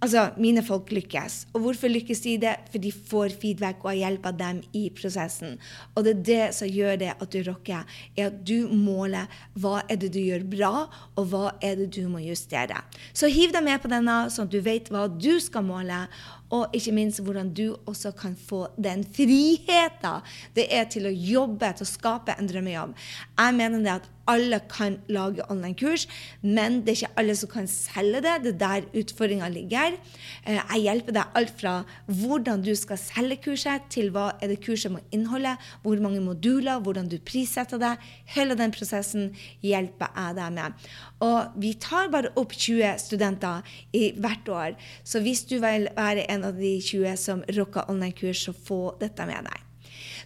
Altså, 0.00 0.30
mine 0.40 0.62
folk 0.64 0.88
lykkes. 0.96 1.42
Og 1.52 1.60
hvorfor 1.60 1.90
lykkes 1.92 2.22
de 2.24 2.38
det? 2.40 2.54
For 2.72 2.80
de 2.80 2.92
får 2.92 3.34
feedback 3.42 3.82
og 3.84 3.92
har 3.92 4.16
av 4.24 4.38
dem 4.38 4.62
i 4.72 4.86
prosessen. 4.96 5.58
Og 5.94 6.06
det 6.06 6.14
er 6.14 6.22
det 6.28 6.46
som 6.56 6.70
gjør 6.72 6.96
det 7.02 7.10
at 7.12 7.34
du 7.34 7.42
rocker, 7.44 7.84
er 8.16 8.30
at 8.30 8.38
du 8.48 8.70
måler 8.72 9.28
hva 9.60 9.82
er 9.92 10.00
det 10.00 10.12
du 10.14 10.20
gjør 10.22 10.46
bra, 10.56 10.72
og 11.20 11.28
hva 11.32 11.52
er 11.60 11.76
det 11.82 11.90
du 11.98 12.08
må 12.08 12.22
justere. 12.24 12.80
Så 13.12 13.28
hiv 13.28 13.52
deg 13.52 13.66
med 13.66 13.82
på 13.82 13.92
denne, 13.92 14.22
sånn 14.32 14.48
at 14.48 14.54
du 14.54 14.60
vet 14.64 14.88
hva 14.88 15.04
du 15.12 15.34
skal 15.36 15.68
måle, 15.68 16.06
og 16.50 16.74
ikke 16.74 16.94
minst 16.94 17.22
hvordan 17.22 17.52
du 17.54 17.76
også 17.86 18.12
kan 18.18 18.36
få 18.36 18.66
den 18.76 19.04
friheten 19.04 20.24
det 20.56 20.66
er 20.74 20.88
til 20.90 21.06
å 21.06 21.14
jobbe, 21.14 21.70
til 21.76 21.86
å 21.86 21.90
skape 21.90 22.34
en 22.34 22.48
drømmejobb. 22.50 22.96
Jeg 23.38 23.56
mener 23.56 23.84
det 23.84 23.94
at 24.00 24.08
alle 24.30 24.60
kan 24.70 24.98
lage 25.10 25.44
online-kurs, 25.50 26.06
men 26.42 26.80
det 26.84 26.92
er 26.92 26.98
ikke 26.98 27.20
alle 27.22 27.36
som 27.38 27.50
kan 27.50 27.68
selge 27.70 28.20
det. 28.24 28.34
Det 28.44 28.52
er 28.52 28.60
der 28.60 29.00
utfordringa 29.00 29.48
ligger. 29.50 29.96
Eh, 30.44 30.58
jeg 30.58 30.84
hjelper 30.84 31.16
deg 31.16 31.38
alt 31.40 31.54
fra 31.58 31.74
hvordan 32.06 32.62
du 32.62 32.70
skal 32.78 33.00
selge 33.00 33.40
kurset, 33.48 33.88
til 33.90 34.12
hva 34.14 34.30
er 34.38 34.52
det 34.52 34.60
kurset 34.64 34.92
må 34.94 35.02
inneholde, 35.10 35.56
hvor 35.82 36.02
mange 36.02 36.22
moduler, 36.22 36.82
hvordan 36.82 37.10
du 37.10 37.18
prissetter 37.18 37.80
det. 37.82 37.96
Hele 38.36 38.58
den 38.58 38.74
prosessen 38.74 39.32
hjelper 39.66 40.12
jeg 40.14 40.38
deg 40.38 40.58
med. 40.60 40.90
Og 41.20 41.56
vi 41.60 41.74
tar 41.80 42.10
bare 42.12 42.32
opp 42.40 42.54
20 42.56 42.94
studenter 43.02 43.66
i 43.96 44.10
hvert 44.16 44.48
år. 44.48 44.76
Så 45.04 45.20
hvis 45.24 45.44
du 45.48 45.58
vil 45.60 45.88
være 45.96 46.26
en 46.32 46.46
av 46.48 46.56
de 46.60 46.78
20 46.80 47.16
som 47.20 47.44
rocker 47.56 47.90
online-kurs, 47.92 48.46
så 48.48 48.56
få 48.56 48.82
dette 49.00 49.28
med 49.28 49.50
deg. 49.50 49.69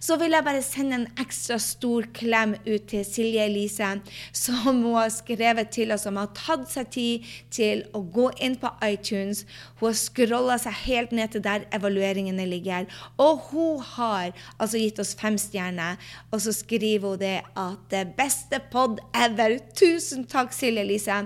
Så 0.04 0.18
vil 0.20 0.34
jeg 0.36 0.44
bare 0.44 0.60
sende 0.60 0.96
en 0.98 1.06
ekstra 1.22 1.56
stor 1.62 2.04
klem 2.12 2.50
ut 2.66 2.82
til 2.90 3.04
Silje 3.08 3.46
Elise, 3.46 3.88
som 4.36 4.82
hun 4.82 4.98
har 4.98 5.08
skrevet 5.14 5.70
til 5.72 5.94
oss, 5.94 6.02
som 6.04 6.18
har 6.20 6.28
tatt 6.36 6.66
seg 6.68 6.90
tid 6.92 7.30
til 7.54 7.80
å 7.96 8.02
gå 8.12 8.26
inn 8.44 8.58
på 8.60 8.68
iTunes. 8.84 9.46
Hun 9.78 9.86
har 9.86 9.96
scrolla 9.96 10.58
seg 10.60 10.76
helt 10.82 11.14
ned 11.16 11.32
til 11.32 11.44
der 11.46 11.64
evalueringene 11.72 12.44
ligger. 12.50 12.84
Og 13.16 13.48
hun 13.48 13.80
har 13.94 14.34
altså 14.58 14.82
gitt 14.82 15.00
oss 15.00 15.14
fem 15.16 15.38
stjerner. 15.40 15.96
Og 16.28 16.44
så 16.44 16.52
skriver 16.52 17.14
hun 17.14 17.22
det 17.24 17.38
at 17.56 17.88
det 17.94 18.04
beste 18.18 18.60
pod 18.74 19.00
ever. 19.16 19.56
Tusen 19.72 20.28
takk, 20.28 20.52
Silje 20.52 20.84
Elise. 20.84 21.22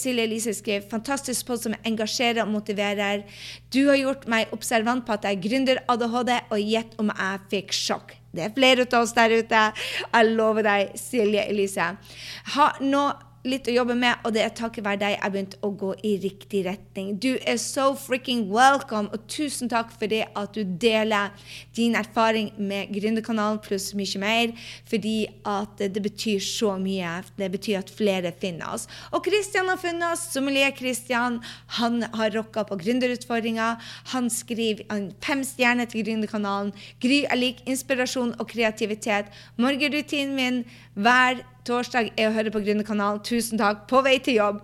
Silje 0.00 0.24
Elise 0.24 0.56
skriver 0.56 0.88
fantastisk 0.88 1.50
pod 1.50 1.60
som 1.60 1.76
engasjerer 1.84 2.46
og 2.46 2.56
motiverer. 2.56 3.26
Du 3.68 3.82
har 3.90 4.00
gjort 4.00 4.24
meg 4.32 4.56
observant 4.56 5.04
på 5.04 5.18
at 5.18 5.28
jeg 5.28 5.42
gründer 5.44 5.84
ADHD, 5.92 6.34
og 6.48 6.68
gjett 6.72 6.96
om 7.02 7.12
jeg 7.12 7.46
fikk 7.52 7.76
sjokk. 7.76 7.97
Det 8.34 8.44
er 8.44 8.52
flere 8.54 8.84
av 8.92 9.02
oss 9.02 9.14
der 9.16 9.32
ute. 9.40 9.62
Jeg 10.12 10.34
lover 10.34 10.66
deg, 10.66 10.92
Silje 11.00 11.46
Elise. 11.48 11.88
Ha, 12.54 12.68
nå 12.84 13.06
litt 13.48 13.68
å 13.70 13.74
jobbe 13.74 13.96
med, 13.98 14.20
og 14.24 14.34
det 14.36 14.42
er 14.44 14.54
takket 14.56 14.84
være 14.86 15.00
deg 15.02 15.14
jeg 15.14 15.22
har 15.22 15.32
begynt 15.34 15.56
å 15.64 15.70
gå 15.80 15.92
i 16.06 16.14
riktig 16.22 16.64
retning. 16.66 17.14
Du 17.20 17.30
er 17.38 17.58
so 17.62 17.90
freaking 17.98 18.46
welcome, 18.52 19.10
og 19.12 19.26
tusen 19.30 19.70
takk 19.70 19.92
for 19.94 20.10
det 20.10 20.24
at 20.38 20.56
du 20.56 20.62
deler 20.80 21.32
din 21.76 21.96
erfaring 21.98 22.50
med 22.56 22.92
Gründerkanalen 22.94 23.60
pluss 23.64 23.90
mye 23.98 24.22
mer, 24.22 24.54
fordi 24.88 25.16
at 25.48 25.80
det 25.80 26.02
betyr 26.04 26.42
så 26.44 26.76
mye. 26.80 27.18
Det 27.38 27.50
betyr 27.52 27.80
at 27.80 27.92
flere 27.92 28.32
finner 28.40 28.74
oss. 28.74 28.88
Og 29.12 29.24
Kristian 29.26 29.70
har 29.70 29.80
funnet 29.80 30.06
oss. 30.12 30.28
Sommelier 30.34 30.74
Kristian. 30.76 31.40
Han 31.78 32.02
har 32.14 32.34
rocka 32.36 32.64
på 32.68 32.78
gründerutfordringa. 32.80 33.74
Han 34.14 34.30
skriver 34.32 34.84
fem 35.24 35.44
stjerner 35.46 35.88
til 35.90 36.04
Gründerkanalen. 36.06 36.74
Gry 37.02 37.24
er 37.26 37.40
lik 37.40 37.62
inspirasjon 37.68 38.34
og 38.38 38.48
kreativitet. 38.50 39.32
Morgenrutinen 39.60 40.36
min 40.38 40.64
hver 40.98 41.44
torsdag 41.68 42.10
er 42.16 42.30
å 42.30 42.34
høre 42.34 42.52
på 42.54 42.62
Gründerkanalen. 42.64 43.22
Tusen 43.26 43.60
takk. 43.60 43.86
På 43.90 44.02
vei 44.06 44.16
til 44.24 44.40
jobb. 44.40 44.60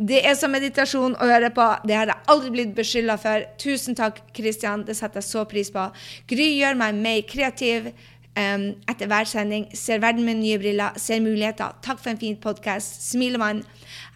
Det 0.00 0.22
er 0.26 0.36
som 0.38 0.52
meditasjon 0.52 1.16
å 1.20 1.28
høre 1.30 1.50
på. 1.54 1.66
Det 1.86 1.96
har 1.96 2.10
jeg 2.12 2.30
aldri 2.32 2.54
blitt 2.54 2.76
beskylda 2.76 3.18
for. 3.20 3.44
Tusen 3.60 3.98
takk, 3.98 4.22
Kristian. 4.36 4.86
Det 4.88 4.96
setter 4.98 5.20
jeg 5.20 5.28
så 5.28 5.44
pris 5.48 5.72
på. 5.74 5.88
Gry 6.30 6.48
gjør 6.56 6.80
meg 6.80 7.02
mer 7.04 7.20
kreativ. 7.28 7.92
Um, 8.30 8.68
etter 8.88 9.08
hver 9.10 9.26
sending. 9.26 9.66
Ser 9.74 9.98
verden 10.00 10.24
med 10.24 10.38
nye 10.38 10.58
briller, 10.62 10.94
ser 11.02 11.18
muligheter. 11.20 11.74
Takk 11.82 11.98
for 11.98 12.12
en 12.12 12.20
fin 12.20 12.38
podkast. 12.38 13.02
Smilemann. 13.10 13.64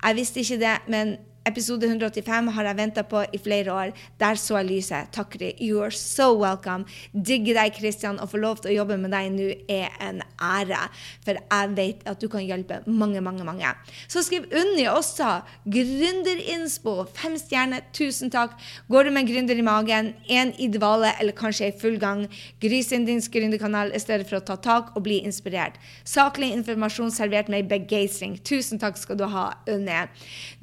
Jeg 0.04 0.18
visste 0.20 0.44
ikke 0.44 0.60
det, 0.62 0.76
men 0.88 1.16
Episode 1.44 1.84
185 1.84 2.46
har 2.56 2.64
jeg 2.64 2.76
venta 2.78 3.02
på 3.04 3.20
i 3.36 3.38
flere 3.42 3.72
år. 3.72 3.90
Der 4.16 4.38
så 4.40 4.56
jeg 4.62 4.68
lyset. 4.70 5.10
Takk, 5.12 5.34
You 5.60 5.82
are 5.84 5.92
so 5.92 6.30
welcome. 6.40 6.86
Digger 7.12 7.58
deg, 7.58 7.74
Kristian. 7.76 8.16
Å 8.16 8.24
få 8.30 8.38
lov 8.40 8.62
til 8.64 8.70
å 8.72 8.76
jobbe 8.78 8.96
med 8.96 9.12
deg 9.12 9.28
nå 9.34 9.50
er 9.68 9.92
en 10.00 10.22
ære. 10.40 10.78
For 11.26 11.36
jeg 11.36 11.74
vet 11.76 12.06
at 12.08 12.22
du 12.22 12.30
kan 12.32 12.40
hjelpe 12.40 12.78
mange, 12.86 13.20
mange, 13.20 13.44
mange. 13.44 13.74
Så 14.08 14.22
skriv 14.24 14.46
Unni 14.56 14.86
også. 14.88 15.42
Gründerinspo. 15.68 16.94
Fem 17.12 17.36
stjerner. 17.36 17.84
Tusen 17.92 18.32
takk. 18.32 18.56
Går 18.88 19.04
du 19.04 19.12
med 19.12 19.26
en 19.26 19.30
gründer 19.34 19.60
i 19.60 19.66
magen, 19.68 20.14
en 20.32 20.54
i 20.56 20.70
dvale 20.72 21.12
eller 21.20 21.36
kanskje 21.36 21.68
i 21.68 21.76
full 21.76 22.00
gang, 22.00 22.24
grys 22.64 22.88
inn 22.96 23.04
din 23.04 23.20
gründerkanal 23.20 23.92
i 23.92 24.00
stedet 24.00 24.30
for 24.30 24.40
å 24.40 24.46
ta 24.48 24.56
tak 24.56 24.94
og 24.96 25.04
bli 25.04 25.20
inspirert. 25.28 25.76
Saklig 26.08 26.54
informasjon 26.56 27.12
servert 27.12 27.52
med 27.52 27.68
begeistring. 27.68 28.40
Tusen 28.40 28.80
takk 28.80 28.96
skal 28.96 29.20
du 29.20 29.28
ha, 29.28 29.50
Unni. 29.68 30.00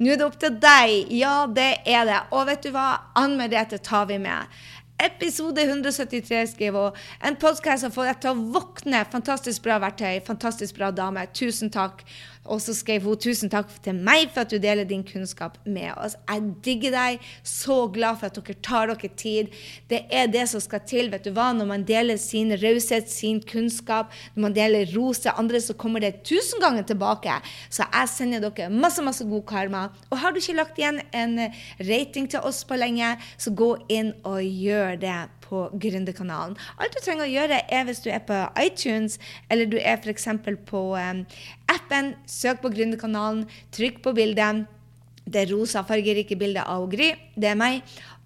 Nå 0.02 0.10
er 0.10 0.18
det 0.18 0.26
opp 0.26 0.42
til 0.42 0.58
deg 0.58 0.71
deg. 0.72 1.12
Ja, 1.12 1.46
det 1.46 1.82
er 1.86 2.06
det. 2.08 2.20
Og 2.32 2.46
vet 2.48 2.64
du 2.64 2.72
hva? 2.74 2.88
Ann 3.18 3.36
Merete 3.40 3.80
tar 3.82 4.08
vi 4.10 4.18
med. 4.22 4.48
Episode 5.02 5.64
173 5.66 6.46
skriver 6.52 6.90
hun. 6.90 7.00
En 7.26 7.36
podkast 7.36 7.82
som 7.82 7.94
får 7.94 8.12
deg 8.12 8.20
til 8.22 8.32
å 8.32 8.50
våkne. 8.54 9.02
Fantastisk 9.12 9.64
bra 9.64 9.80
verktøy. 9.82 10.20
Fantastisk 10.26 10.78
bra 10.78 10.92
dame. 10.94 11.26
Tusen 11.34 11.72
takk. 11.74 12.04
Og 12.42 12.58
så 12.62 12.74
skrev 12.74 13.04
hun 13.06 13.18
tusen 13.22 13.50
takk 13.52 13.70
til 13.84 13.94
meg 13.94 14.32
for 14.34 14.42
at 14.42 14.50
du 14.50 14.58
deler 14.58 14.86
din 14.88 15.04
kunnskap 15.06 15.58
med 15.62 15.92
oss. 15.94 16.16
Jeg 16.26 16.42
digger 16.64 16.94
deg. 16.94 17.26
Så 17.46 17.86
glad 17.94 18.18
for 18.18 18.28
at 18.28 18.38
dere 18.38 18.58
tar 18.66 18.90
dere 18.90 19.10
tid. 19.18 19.52
Det 19.90 20.02
er 20.10 20.30
det 20.32 20.48
som 20.50 20.62
skal 20.62 20.82
til. 20.86 21.10
vet 21.12 21.24
du 21.24 21.30
hva? 21.36 21.52
Når 21.54 21.68
man 21.70 21.86
deler 21.86 22.18
sin 22.18 22.50
raushet, 22.58 23.10
sin 23.10 23.40
kunnskap, 23.46 24.10
når 24.34 24.46
man 24.48 24.56
deler 24.56 24.90
ros 24.96 25.22
til 25.22 25.36
andre, 25.38 25.60
så 25.60 25.76
kommer 25.78 26.02
det 26.02 26.24
tusen 26.26 26.60
ganger 26.62 26.82
tilbake. 26.82 27.38
Så 27.70 27.86
jeg 27.86 28.10
sender 28.10 28.42
dere 28.48 28.70
masse, 28.70 29.02
masse 29.02 29.24
god 29.24 29.46
karma. 29.46 29.84
Og 30.10 30.18
har 30.18 30.32
du 30.32 30.42
ikke 30.42 30.58
lagt 30.58 30.82
igjen 30.82 30.98
en 31.14 31.38
rating 31.78 32.26
til 32.30 32.42
oss 32.42 32.64
på 32.66 32.78
lenge, 32.78 33.14
så 33.38 33.54
gå 33.54 33.76
inn 33.88 34.12
og 34.26 34.42
gjør 34.42 34.98
det 34.98 35.20
på 35.52 35.66
Gründerkanalen. 35.76 36.56
Alt 36.80 36.96
du 36.96 37.00
trenger 37.04 37.26
å 37.26 37.32
gjøre, 37.32 37.60
er 37.68 37.84
hvis 37.84 38.00
du 38.04 38.08
er 38.12 38.22
på 38.24 38.38
iTunes, 38.62 39.18
eller 39.52 39.68
du 39.68 39.76
er 39.78 40.00
f.eks. 40.00 40.28
på 40.68 40.82
um, 40.96 41.24
appen, 41.82 42.14
søk 42.30 42.62
på 42.62 42.70
Gründerkanalen, 42.72 43.44
trykk 43.74 44.00
på 44.04 44.14
bildet. 44.16 44.64
Det 45.22 45.44
rosa 45.52 45.84
fargerike 45.86 46.34
bildet 46.34 46.66
av 46.66 46.88
Gry, 46.90 47.12
det 47.38 47.52
er 47.52 47.58
meg 47.58 47.82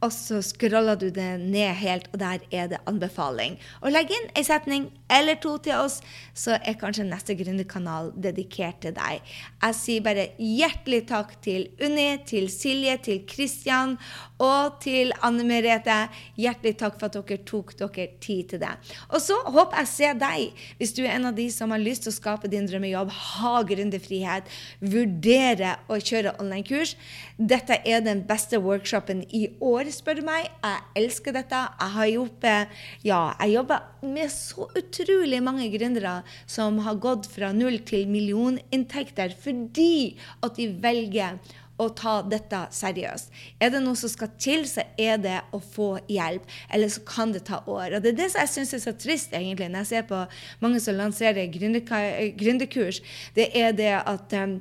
og 0.07 0.13
så 0.15 0.39
scroller 0.45 0.99
du 0.99 1.09
det 1.11 1.29
ned 1.43 1.75
helt, 1.81 2.07
og 2.13 2.21
der 2.23 2.45
er 2.55 2.71
det 2.71 2.79
anbefaling. 2.87 3.57
Og 3.83 3.93
legg 3.95 4.13
inn 4.15 4.29
ei 4.39 4.45
setning 4.47 4.89
eller 5.11 5.39
to 5.43 5.57
til 5.63 5.79
oss, 5.79 5.99
så 6.37 6.57
er 6.59 6.79
kanskje 6.79 7.07
neste 7.09 7.35
gründerkanal 7.39 8.13
dedikert 8.23 8.81
til 8.85 8.95
deg. 8.97 9.25
Jeg 9.63 9.79
sier 9.79 10.05
bare 10.05 10.29
hjertelig 10.39 11.03
takk 11.11 11.35
til 11.45 11.69
Unni, 11.83 12.09
til 12.29 12.49
Silje, 12.53 12.97
til 13.07 13.25
Kristian 13.29 13.97
og 14.43 14.79
til 14.85 15.13
Anne 15.27 15.47
Merete. 15.49 15.99
Hjertelig 16.39 16.77
takk 16.83 16.99
for 17.01 17.09
at 17.09 17.19
dere 17.19 17.43
tok 17.49 17.75
dere 17.81 18.09
tid 18.23 18.53
til 18.53 18.63
det. 18.63 18.75
Og 19.11 19.19
så 19.23 19.39
håper 19.47 19.83
jeg 19.83 19.93
ser 19.93 20.19
deg, 20.21 20.65
hvis 20.79 20.95
du 20.97 21.03
er 21.05 21.17
en 21.17 21.31
av 21.33 21.39
de 21.39 21.49
som 21.55 21.75
har 21.75 21.83
lyst 21.83 22.07
til 22.07 22.15
å 22.15 22.19
skape 22.19 22.51
din 22.53 22.69
drømmejobb, 22.69 23.11
ha 23.11 23.55
gründerfrihet, 23.67 24.51
vurdere 24.83 25.77
å 25.91 25.99
kjøre 25.99 26.37
online-kurs. 26.43 26.95
Dette 27.37 27.81
er 27.87 28.05
den 28.05 28.23
beste 28.29 28.61
workshopen 28.63 29.25
i 29.35 29.47
år 29.65 29.91
spør 29.97 30.21
du 30.21 30.25
meg. 30.27 30.49
Jeg 30.63 31.03
elsker 31.03 31.35
dette. 31.37 31.61
Jeg 31.81 31.95
har 31.97 32.11
jobbet 32.13 32.81
ja, 33.07 33.21
jeg 33.41 33.57
jobber 33.57 34.07
med 34.07 34.33
så 34.33 34.69
utrolig 34.79 35.43
mange 35.45 35.69
gründere 35.73 36.19
som 36.47 36.81
har 36.87 37.01
gått 37.03 37.29
fra 37.33 37.53
null 37.57 37.81
til 37.89 38.09
millioninntekter 38.11 39.35
fordi 39.43 40.17
at 40.45 40.59
de 40.59 40.69
velger 40.83 41.41
å 41.77 41.89
ta 41.93 42.21
dette 42.25 42.61
seriøst. 42.73 43.33
Er 43.61 43.73
det 43.73 43.83
noe 43.85 43.99
som 43.99 44.11
skal 44.11 44.31
til, 44.41 44.65
så 44.69 44.85
er 45.01 45.19
det 45.21 45.37
å 45.55 45.61
få 45.61 45.97
hjelp. 46.09 46.47
Eller 46.73 46.93
så 46.93 47.03
kan 47.07 47.35
det 47.35 47.45
ta 47.49 47.61
år. 47.67 47.99
Og 47.99 48.03
Det 48.03 48.15
er 48.15 48.21
det 48.23 48.31
som 48.33 48.43
jeg 48.43 48.53
syns 48.55 48.73
er 48.79 48.85
så 48.87 48.95
trist, 48.97 49.35
egentlig, 49.37 49.69
når 49.73 49.85
jeg 49.85 49.93
ser 49.93 50.09
på 50.09 50.23
mange 50.65 50.81
som 50.81 50.97
lanserer 50.97 51.51
gründerkurs. 51.53 53.03
Det 53.37 53.51
er 53.53 53.77
det 53.77 53.93
at 54.01 54.37
um, 54.41 54.57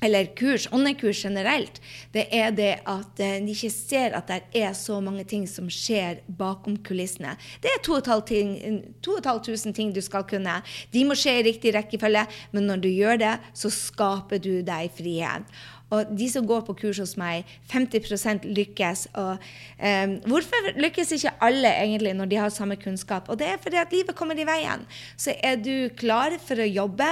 eller 0.00 0.28
kurs, 0.38 0.68
åndekurs 0.72 1.24
generelt, 1.24 1.80
det 2.14 2.26
er 2.34 2.50
det 2.54 2.74
at 2.86 3.20
eh, 3.22 3.38
de 3.42 3.54
ikke 3.54 3.70
ser 3.74 4.14
at 4.18 4.28
det 4.30 4.42
er 4.60 4.72
så 4.78 5.00
mange 5.04 5.24
ting 5.28 5.48
som 5.50 5.70
skjer 5.72 6.20
bakom 6.38 6.76
kulissene. 6.86 7.36
Det 7.62 7.70
er 7.72 7.82
2500 7.86 9.72
ting 9.74 9.94
du 9.94 10.00
skal 10.04 10.26
kunne. 10.28 10.60
De 10.94 11.04
må 11.06 11.14
skje 11.18 11.38
i 11.40 11.46
riktig 11.48 11.74
rekkefølge, 11.74 12.26
men 12.52 12.70
når 12.70 12.84
du 12.84 12.90
gjør 12.92 13.16
det, 13.24 13.34
så 13.58 13.72
skaper 13.74 14.38
du 14.42 14.62
deg 14.66 14.90
frihet. 14.94 15.42
Og 15.94 16.10
de 16.12 16.26
som 16.28 16.44
går 16.46 16.66
på 16.66 16.74
kurs 16.82 17.00
hos 17.00 17.14
meg, 17.20 17.48
50 17.72 18.44
lykkes. 18.44 19.06
Og 19.16 19.40
um, 19.80 20.16
hvorfor 20.28 20.72
lykkes 20.76 21.14
ikke 21.16 21.32
alle 21.44 21.70
egentlig 21.80 22.12
når 22.16 22.28
de 22.28 22.40
har 22.42 22.52
samme 22.52 22.76
kunnskap? 22.76 23.28
Og 23.28 23.38
det 23.40 23.48
er 23.48 23.62
fordi 23.62 23.80
at 23.80 23.94
livet 23.94 24.16
kommer 24.16 24.36
i 24.38 24.46
veien. 24.48 24.84
Så 25.16 25.32
er 25.42 25.56
du 25.56 25.88
klar 25.96 26.36
for 26.44 26.60
å 26.60 26.68
jobbe 26.68 27.08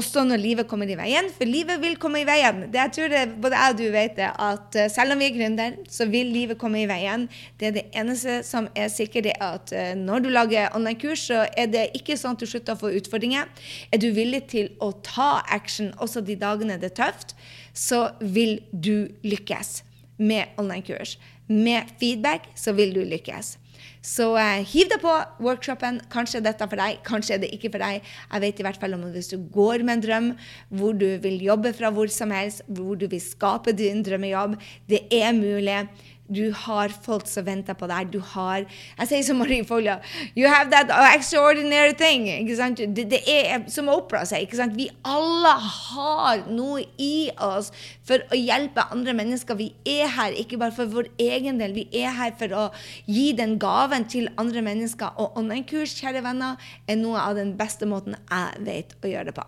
også 0.00 0.24
når 0.26 0.40
livet 0.40 0.68
kommer 0.70 0.88
i 0.90 0.96
veien, 0.98 1.28
for 1.34 1.48
livet 1.48 1.80
vil 1.82 1.96
komme 2.00 2.22
i 2.22 2.26
veien. 2.28 2.64
Det 2.72 2.80
jeg 2.80 2.94
tror 2.96 3.12
det, 3.12 3.22
både 3.42 3.58
jeg 3.60 3.74
og 3.74 3.78
du 3.80 3.84
vet 3.94 4.16
det, 4.18 4.30
at 4.48 4.78
eh, 4.78 4.88
selv 4.92 5.14
om 5.14 5.20
vi 5.20 5.28
er 5.28 5.36
gründer, 5.36 5.76
så 5.92 6.06
vil 6.10 6.32
livet 6.32 6.58
komme 6.60 6.82
i 6.82 6.88
veien. 6.90 7.26
Det 7.60 7.70
er 7.70 7.76
det 7.76 7.86
eneste 8.02 8.40
som 8.46 8.68
er 8.74 8.90
sikkert, 8.92 9.28
det 9.28 9.36
at 9.44 9.74
eh, 9.76 9.92
når 9.98 10.24
du 10.24 10.30
lager 10.32 10.72
online-kurs, 10.76 11.26
så 11.30 11.44
er 11.52 11.70
det 11.72 11.86
ikke 11.98 12.18
sånn 12.18 12.38
at 12.38 12.42
du 12.42 12.48
slutter 12.50 12.76
å 12.76 12.80
få 12.80 12.94
utfordringer. 13.00 13.50
Er 13.92 14.02
du 14.02 14.10
villig 14.16 14.46
til 14.54 14.72
å 14.82 14.92
ta 15.06 15.44
action 15.52 15.92
også 16.00 16.24
de 16.24 16.38
dagene 16.40 16.80
det 16.80 16.92
er 16.94 16.98
tøft, 17.04 17.36
så 17.76 18.08
vil 18.20 18.58
du 18.72 19.10
lykkes 19.26 19.80
med 20.20 20.56
online-kurs. 20.60 21.18
Med 21.50 21.90
feedback 22.00 22.52
så 22.58 22.74
vil 22.76 22.94
du 22.94 23.02
lykkes. 23.04 23.56
Så 24.00 24.30
uh, 24.32 24.60
hiv 24.64 24.88
deg 24.88 25.02
på 25.02 25.12
workshopen. 25.44 25.98
Kanskje 26.12 26.38
er 26.40 26.46
dette 26.48 26.68
for 26.68 26.80
deg, 26.80 27.02
kanskje 27.04 27.36
er 27.36 27.42
det 27.42 27.50
ikke 27.52 27.72
for 27.74 27.84
deg. 27.84 28.06
Jeg 28.30 28.44
vet 28.46 28.62
i 28.62 28.64
hvert 28.64 28.80
fall 28.80 28.96
om 28.96 29.04
hvis 29.12 29.28
du 29.32 29.36
går 29.52 29.84
med 29.84 29.98
en 29.98 30.04
drøm 30.06 30.30
hvor 30.72 30.96
du 30.96 31.08
vil 31.20 31.36
jobbe 31.44 31.74
fra 31.76 31.92
hvor 31.92 32.08
som 32.12 32.32
helst, 32.32 32.64
hvor 32.68 32.96
du 32.96 33.04
vil 33.10 33.20
skape 33.20 33.76
din 33.76 34.00
drømmejobb, 34.06 34.56
det 34.88 35.04
er 35.12 35.36
mulig. 35.36 35.82
Du 36.30 36.52
har 36.54 36.92
folk 37.04 37.26
som 37.26 37.46
venter 37.46 37.74
på 37.74 37.88
deg. 37.90 38.12
Du 38.12 38.20
har 38.34 38.62
Jeg 38.62 39.08
sier 39.10 39.24
som 39.26 39.40
Marie 39.42 39.64
Folja 39.66 39.98
You 40.38 40.46
have 40.50 40.70
that 40.70 40.92
extraordinary 41.10 41.94
thing. 41.98 42.28
Ikke 42.30 42.56
sant? 42.58 42.78
Det, 42.78 43.06
det 43.10 43.20
er 43.26 43.66
som 43.72 43.90
Opera 43.90 44.22
sier. 44.28 44.44
Ikke 44.46 44.60
sant? 44.60 44.76
Vi 44.78 44.88
alle 45.06 45.54
har 45.58 46.44
noe 46.50 46.84
i 47.00 47.30
oss 47.42 47.72
for 48.06 48.22
å 48.30 48.38
hjelpe 48.38 48.86
andre 48.94 49.14
mennesker. 49.16 49.58
Vi 49.58 49.72
er 49.88 50.10
her 50.14 50.36
ikke 50.38 50.60
bare 50.60 50.74
for 50.76 50.90
vår 50.90 51.10
egen 51.20 51.60
del. 51.60 51.74
Vi 51.76 51.88
er 52.02 52.14
her 52.16 52.34
for 52.38 52.56
å 52.56 52.66
gi 53.10 53.30
den 53.38 53.58
gaven 53.62 54.06
til 54.10 54.30
andre 54.40 54.62
mennesker. 54.66 55.16
Og 55.20 55.38
online-kurs, 55.40 55.98
kjære 55.98 56.24
venner, 56.26 56.60
er 56.86 57.00
noe 57.00 57.20
av 57.22 57.38
den 57.38 57.56
beste 57.58 57.88
måten 57.90 58.18
jeg 58.20 58.66
vet 58.66 58.94
å 59.02 59.10
gjøre 59.10 59.30
det 59.30 59.38
på. 59.38 59.46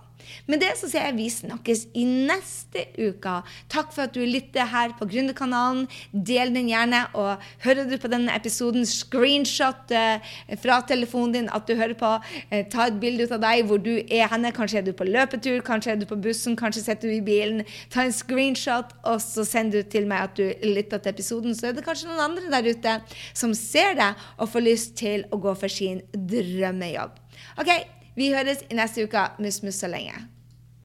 Med 0.51 0.63
det 0.63 0.73
så 0.79 0.89
sier 0.91 1.09
jeg 1.09 1.17
vi 1.19 1.29
snakkes 1.33 1.85
i 1.99 2.05
neste 2.07 2.87
uke. 2.99 3.35
Takk 3.73 3.93
for 3.95 4.07
at 4.07 4.15
du 4.17 4.23
lytter 4.27 4.69
her 4.69 4.95
på 4.99 5.07
Gründerkanalen. 5.11 5.87
Del 6.13 6.53
den 6.55 6.71
gjerne. 6.71 7.05
Og 7.19 7.43
hører 7.65 7.89
du 7.91 7.97
på 8.01 8.11
denne 8.13 8.35
episoden, 8.37 8.87
screenshot 8.89 9.93
eh, 9.95 10.35
fra 10.63 10.81
telefonen 10.89 11.37
din 11.37 11.51
at 11.53 11.69
du 11.69 11.75
hører 11.79 11.97
på. 11.99 12.13
Eh, 12.51 12.67
ta 12.73 12.89
et 12.89 12.99
bilde 13.03 13.27
ut 13.27 13.37
av 13.37 13.43
deg 13.45 13.65
hvor 13.69 13.81
du 13.83 13.95
er 14.03 14.31
henne. 14.33 14.53
Kanskje 14.55 14.83
er 14.83 14.87
du 14.87 14.93
på 14.97 15.09
løpetur, 15.09 15.63
kanskje 15.67 15.95
er 15.95 16.03
du 16.03 16.07
på 16.11 16.19
bussen, 16.23 16.59
kanskje 16.59 16.85
sitter 16.87 17.11
du 17.11 17.17
i 17.17 17.25
bilen. 17.25 17.65
Ta 17.93 18.07
en 18.07 18.15
screenshot, 18.15 18.95
og 19.09 19.23
så 19.25 19.47
sender 19.49 19.83
du 19.83 19.93
til 19.95 20.09
meg 20.11 20.29
at 20.29 20.39
du 20.39 20.69
lytter 20.69 21.03
til 21.03 21.15
episoden. 21.15 21.57
Så 21.57 21.71
er 21.71 21.79
det 21.79 21.87
kanskje 21.87 22.11
noen 22.11 22.27
andre 22.31 22.53
der 22.53 22.71
ute 22.73 22.99
som 23.33 23.55
ser 23.57 23.97
deg 23.99 24.29
og 24.39 24.51
får 24.53 24.67
lyst 24.69 24.95
til 25.01 25.27
å 25.33 25.41
gå 25.43 25.57
for 25.59 25.73
sin 25.73 26.03
drømmejobb. 26.13 27.19
OK, 27.61 27.73
vi 28.17 28.33
høres 28.35 28.65
i 28.71 28.77
neste 28.77 29.05
uke. 29.07 29.27
Mus, 29.39 29.63
mus 29.63 29.81
så 29.81 29.91
lenge. 29.91 30.15